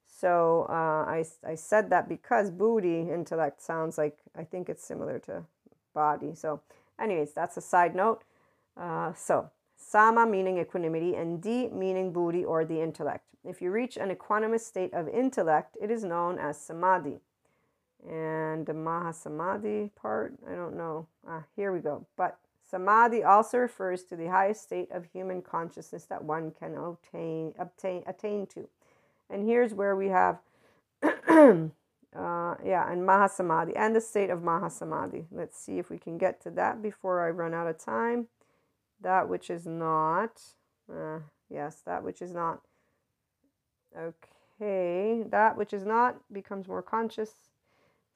[0.06, 5.18] So uh, I, I said that because buddhi, intellect, sounds like, I think it's similar
[5.20, 5.44] to
[5.94, 6.34] body.
[6.34, 6.60] So,
[7.00, 8.22] anyways, that's a side note.
[8.76, 13.24] Uh, so, sama meaning equanimity and di meaning buddhi or the intellect.
[13.44, 17.20] If you reach an equanimous state of intellect, it is known as samadhi.
[18.08, 21.06] And the mahasamadhi part, I don't know.
[21.26, 22.06] Ah, here we go.
[22.16, 22.38] But
[22.68, 28.02] samadhi also refers to the highest state of human consciousness that one can obtain, obtain,
[28.06, 28.68] attain to.
[29.30, 30.40] And here's where we have,
[31.02, 31.68] uh,
[32.64, 35.26] yeah, and Mahasamadhi and the state of Mahasamadhi.
[35.30, 38.26] Let's see if we can get to that before I run out of time.
[39.00, 40.42] That which is not,
[40.92, 42.60] uh, yes, that which is not.
[43.96, 47.30] Okay, that which is not becomes more conscious.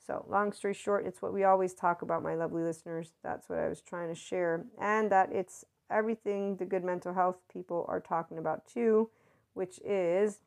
[0.07, 3.13] So, long story short, it's what we always talk about, my lovely listeners.
[3.25, 4.65] That's what I was trying to share.
[4.81, 9.11] And that it's everything the good mental health people are talking about too,
[9.55, 10.39] which is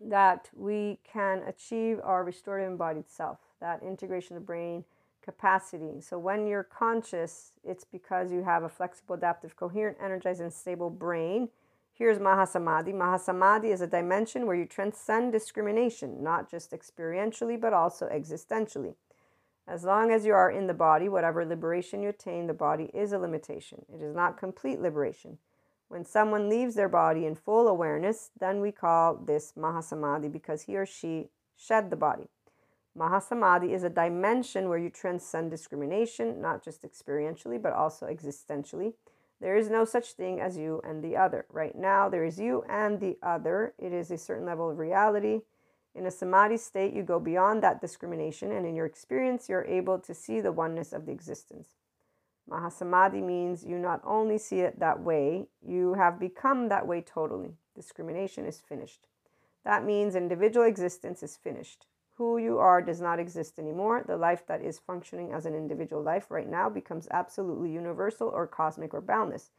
[0.00, 4.84] that we can achieve our restorative embodied self, that integration of the brain
[5.22, 6.00] capacity.
[6.00, 10.90] So when you're conscious, it's because you have a flexible, adaptive, coherent, energized, and stable
[10.90, 11.48] brain.
[11.96, 12.92] Here's Mahasamadhi.
[12.92, 18.96] Mahasamadhi is a dimension where you transcend discrimination, not just experientially, but also existentially.
[19.68, 23.12] As long as you are in the body, whatever liberation you attain, the body is
[23.12, 23.84] a limitation.
[23.94, 25.38] It is not complete liberation.
[25.86, 30.76] When someone leaves their body in full awareness, then we call this Mahasamadhi because he
[30.76, 32.26] or she shed the body.
[32.98, 38.94] Mahasamadhi is a dimension where you transcend discrimination, not just experientially, but also existentially.
[39.40, 41.46] There is no such thing as you and the other.
[41.50, 43.74] Right now, there is you and the other.
[43.78, 45.40] It is a certain level of reality.
[45.94, 49.98] In a samadhi state, you go beyond that discrimination, and in your experience, you're able
[50.00, 51.68] to see the oneness of the existence.
[52.50, 57.54] Mahasamadhi means you not only see it that way, you have become that way totally.
[57.74, 59.06] Discrimination is finished.
[59.64, 61.86] That means individual existence is finished.
[62.16, 64.04] Who you are does not exist anymore.
[64.06, 68.46] The life that is functioning as an individual life right now becomes absolutely universal or
[68.46, 69.50] cosmic or boundless.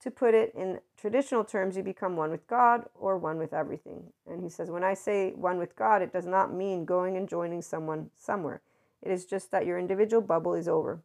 [0.00, 4.04] To put it in traditional terms, you become one with God or one with everything.
[4.26, 7.28] And he says, when I say one with God, it does not mean going and
[7.28, 8.62] joining someone somewhere.
[9.02, 11.00] It is just that your individual bubble is over.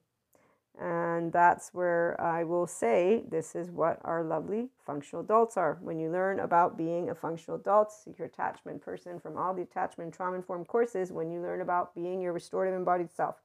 [0.80, 5.78] And that's where I will say this is what our lovely functional adults are.
[5.82, 10.14] When you learn about being a functional adult, secure attachment person from all the attachment
[10.14, 13.36] trauma informed courses, when you learn about being your restorative embodied self,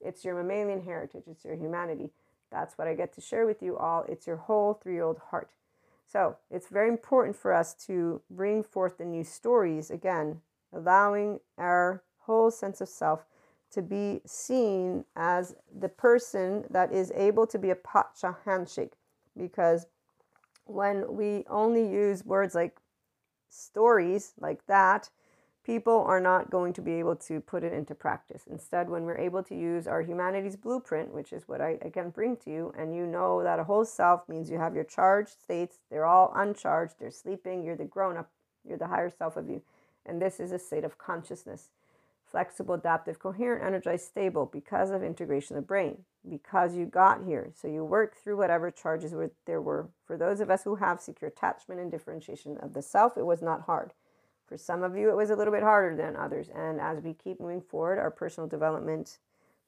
[0.00, 2.10] it's your mammalian heritage, it's your humanity.
[2.50, 4.04] That's what I get to share with you all.
[4.08, 5.50] It's your whole three year old heart.
[6.10, 10.40] So it's very important for us to bring forth the new stories again,
[10.72, 13.26] allowing our whole sense of self
[13.70, 18.92] to be seen as the person that is able to be a pacha handshake.
[19.36, 19.86] Because
[20.64, 22.78] when we only use words like
[23.48, 25.10] stories like that,
[25.64, 28.44] people are not going to be able to put it into practice.
[28.50, 32.36] Instead, when we're able to use our humanities blueprint, which is what I again bring
[32.38, 35.78] to you, and you know that a whole self means you have your charged states,
[35.90, 38.30] they're all uncharged, they're sleeping, you're the grown up,
[38.66, 39.62] you're the higher self of you.
[40.06, 41.68] And this is a state of consciousness
[42.30, 47.50] flexible, adaptive, coherent, energized, stable because of integration of the brain, because you got here.
[47.54, 49.88] So you work through whatever charges were, there were.
[50.06, 53.42] For those of us who have secure attachment and differentiation of the self, it was
[53.42, 53.92] not hard.
[54.46, 56.48] For some of you, it was a little bit harder than others.
[56.54, 59.18] And as we keep moving forward, our personal development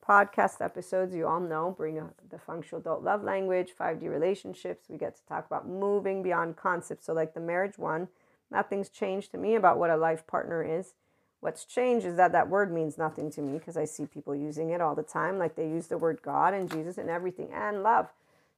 [0.06, 4.86] podcast episodes, you all know, bring the functional adult love language, 5D relationships.
[4.88, 7.06] We get to talk about moving beyond concepts.
[7.06, 8.08] So, like the marriage one,
[8.50, 10.94] nothing's changed to me about what a life partner is
[11.42, 14.70] What's changed is that that word means nothing to me because I see people using
[14.70, 17.82] it all the time, like they use the word God and Jesus and everything and
[17.82, 18.10] love.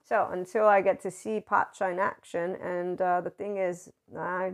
[0.06, 4.52] So until I get to see Pacha in action, and uh, the thing is, I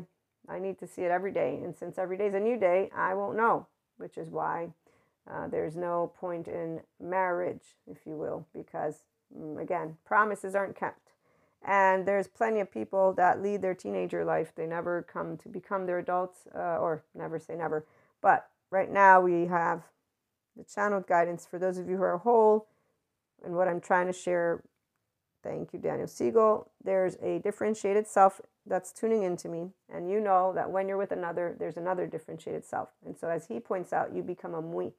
[0.48, 2.88] I need to see it every day, and since every day is a new day,
[2.96, 3.66] I won't know,
[3.98, 4.68] which is why
[5.28, 9.02] uh, there's no point in marriage, if you will, because
[9.36, 11.10] mm, again, promises aren't kept.
[11.66, 14.52] And there's plenty of people that lead their teenager life.
[14.54, 17.84] They never come to become their adults, uh, or never say never
[18.22, 19.82] but right now we have
[20.56, 22.66] the channeled guidance for those of you who are whole
[23.44, 24.62] and what I'm trying to share.
[25.42, 26.70] Thank you, Daniel Siegel.
[26.84, 29.70] There's a differentiated self that's tuning into me.
[29.88, 32.90] And you know that when you're with another, there's another differentiated self.
[33.04, 34.92] And so, as he points out, you become a MWe.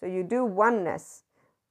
[0.00, 1.22] So, you do oneness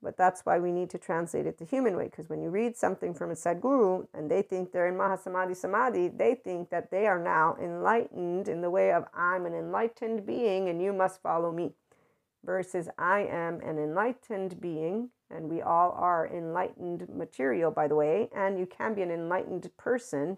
[0.05, 2.05] but that's why we need to translate it the human way.
[2.05, 6.09] Because when you read something from a Sadhguru and they think they're in Mahasamadhi Samadhi,
[6.09, 10.69] they think that they are now enlightened in the way of I'm an enlightened being
[10.69, 11.73] and you must follow me.
[12.45, 18.29] Versus I am an enlightened being, and we all are enlightened material, by the way,
[18.35, 20.37] and you can be an enlightened person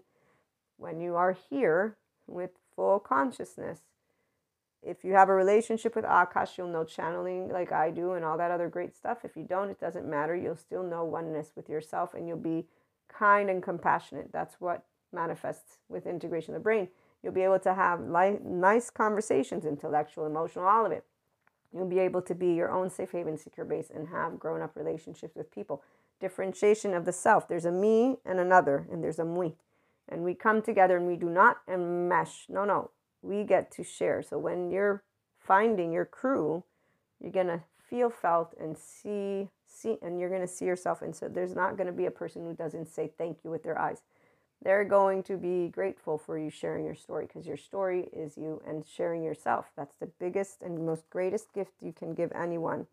[0.78, 3.80] when you are here with full consciousness
[4.82, 8.38] if you have a relationship with Akash, you'll know channeling like I do and all
[8.38, 9.24] that other great stuff.
[9.24, 10.36] If you don't, it doesn't matter.
[10.36, 12.66] You'll still know oneness with yourself and you'll be
[13.08, 14.30] kind and compassionate.
[14.32, 16.88] That's what manifests with integration of the brain.
[17.22, 21.04] You'll be able to have li- nice conversations, intellectual, emotional, all of it.
[21.74, 24.76] You'll be able to be your own safe haven, secure base, and have grown up
[24.76, 25.82] relationships with people.
[26.20, 27.48] Differentiation of the self.
[27.48, 29.54] There's a me and another, and there's a MWe.
[30.08, 32.48] And we come together and we do not enmesh.
[32.48, 32.90] No, no
[33.22, 34.22] we get to share.
[34.22, 35.02] So when you're
[35.38, 36.64] finding your crew,
[37.20, 41.14] you're going to feel felt and see see and you're going to see yourself and
[41.14, 43.78] so there's not going to be a person who doesn't say thank you with their
[43.78, 44.02] eyes.
[44.62, 48.60] They're going to be grateful for you sharing your story because your story is you
[48.66, 49.66] and sharing yourself.
[49.76, 52.86] That's the biggest and most greatest gift you can give anyone.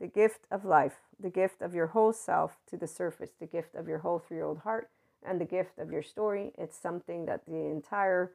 [0.00, 3.74] The gift of life, the gift of your whole self to the surface, the gift
[3.74, 4.90] of your whole three year old heart,
[5.24, 6.52] and the gift of your story.
[6.58, 8.32] It's something that the entire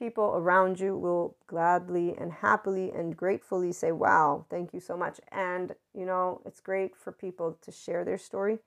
[0.00, 5.20] people around you will gladly and happily and gratefully say, Wow, thank you so much.
[5.30, 8.58] And, you know, it's great for people to share their story.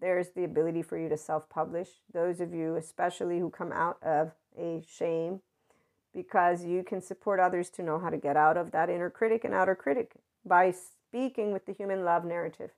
[0.00, 1.88] There's the ability for you to self publish.
[2.14, 5.40] Those of you, especially who come out of a shame,
[6.14, 9.44] because you can support others to know how to get out of that inner critic
[9.44, 10.12] and outer critic
[10.46, 12.70] by speaking with the human love narrative,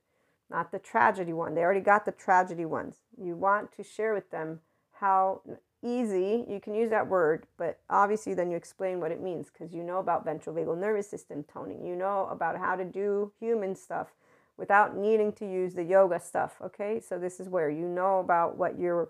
[0.49, 1.53] not the tragedy one.
[1.53, 2.97] They already got the tragedy ones.
[3.15, 4.61] You want to share with them
[4.99, 5.41] how
[5.83, 9.73] easy, you can use that word, but obviously then you explain what it means because
[9.73, 11.85] you know about ventral vagal nervous system toning.
[11.85, 14.13] You know about how to do human stuff
[14.57, 16.57] without needing to use the yoga stuff.
[16.61, 19.09] Okay, so this is where you know about what you're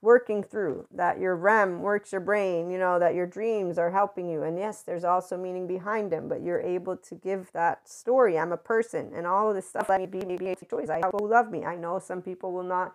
[0.00, 4.28] working through, that your REM works your brain, you know, that your dreams are helping
[4.28, 4.42] you.
[4.42, 8.38] And yes, there's also meaning behind them, but you're able to give that story.
[8.38, 9.88] I'm a person, and all of this stuff.
[9.88, 10.88] Let me be, be choice.
[10.88, 11.64] I love me.
[11.64, 12.94] I know some people will not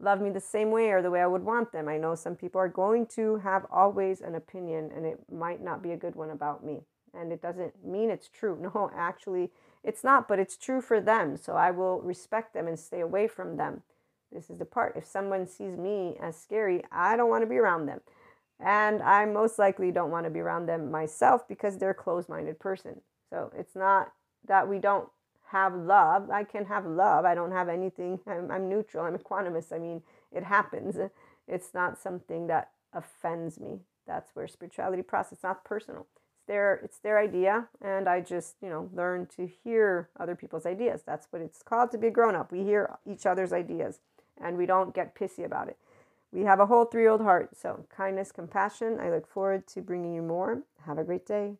[0.00, 1.88] love me the same way or the way I would want them.
[1.88, 5.82] I know some people are going to have always an opinion and it might not
[5.82, 6.80] be a good one about me.
[7.12, 8.58] And it doesn't mean it's true.
[8.74, 9.50] No, actually,
[9.82, 11.36] it's not, but it's true for them.
[11.36, 13.82] So I will respect them and stay away from them.
[14.32, 14.96] This is the part.
[14.96, 18.00] If someone sees me as scary, I don't want to be around them.
[18.58, 22.28] And I most likely don't want to be around them myself because they're a closed
[22.28, 23.00] minded person.
[23.30, 24.12] So it's not
[24.46, 25.08] that we don't
[25.54, 26.30] have love.
[26.30, 27.24] I can have love.
[27.24, 28.18] I don't have anything.
[28.26, 29.04] I'm, I'm neutral.
[29.04, 29.72] I'm equanimous.
[29.72, 30.02] I mean,
[30.32, 30.96] it happens.
[31.46, 33.80] It's not something that offends me.
[34.06, 35.34] That's where spirituality process.
[35.34, 36.06] It's not personal.
[36.16, 40.66] It's their it's their idea, and I just you know learn to hear other people's
[40.66, 41.02] ideas.
[41.06, 42.52] That's what it's called to be a grown up.
[42.52, 44.00] We hear each other's ideas,
[44.40, 45.78] and we don't get pissy about it.
[46.32, 47.56] We have a whole three year old heart.
[47.56, 48.98] So kindness, compassion.
[49.00, 50.62] I look forward to bringing you more.
[50.86, 51.54] Have a great day.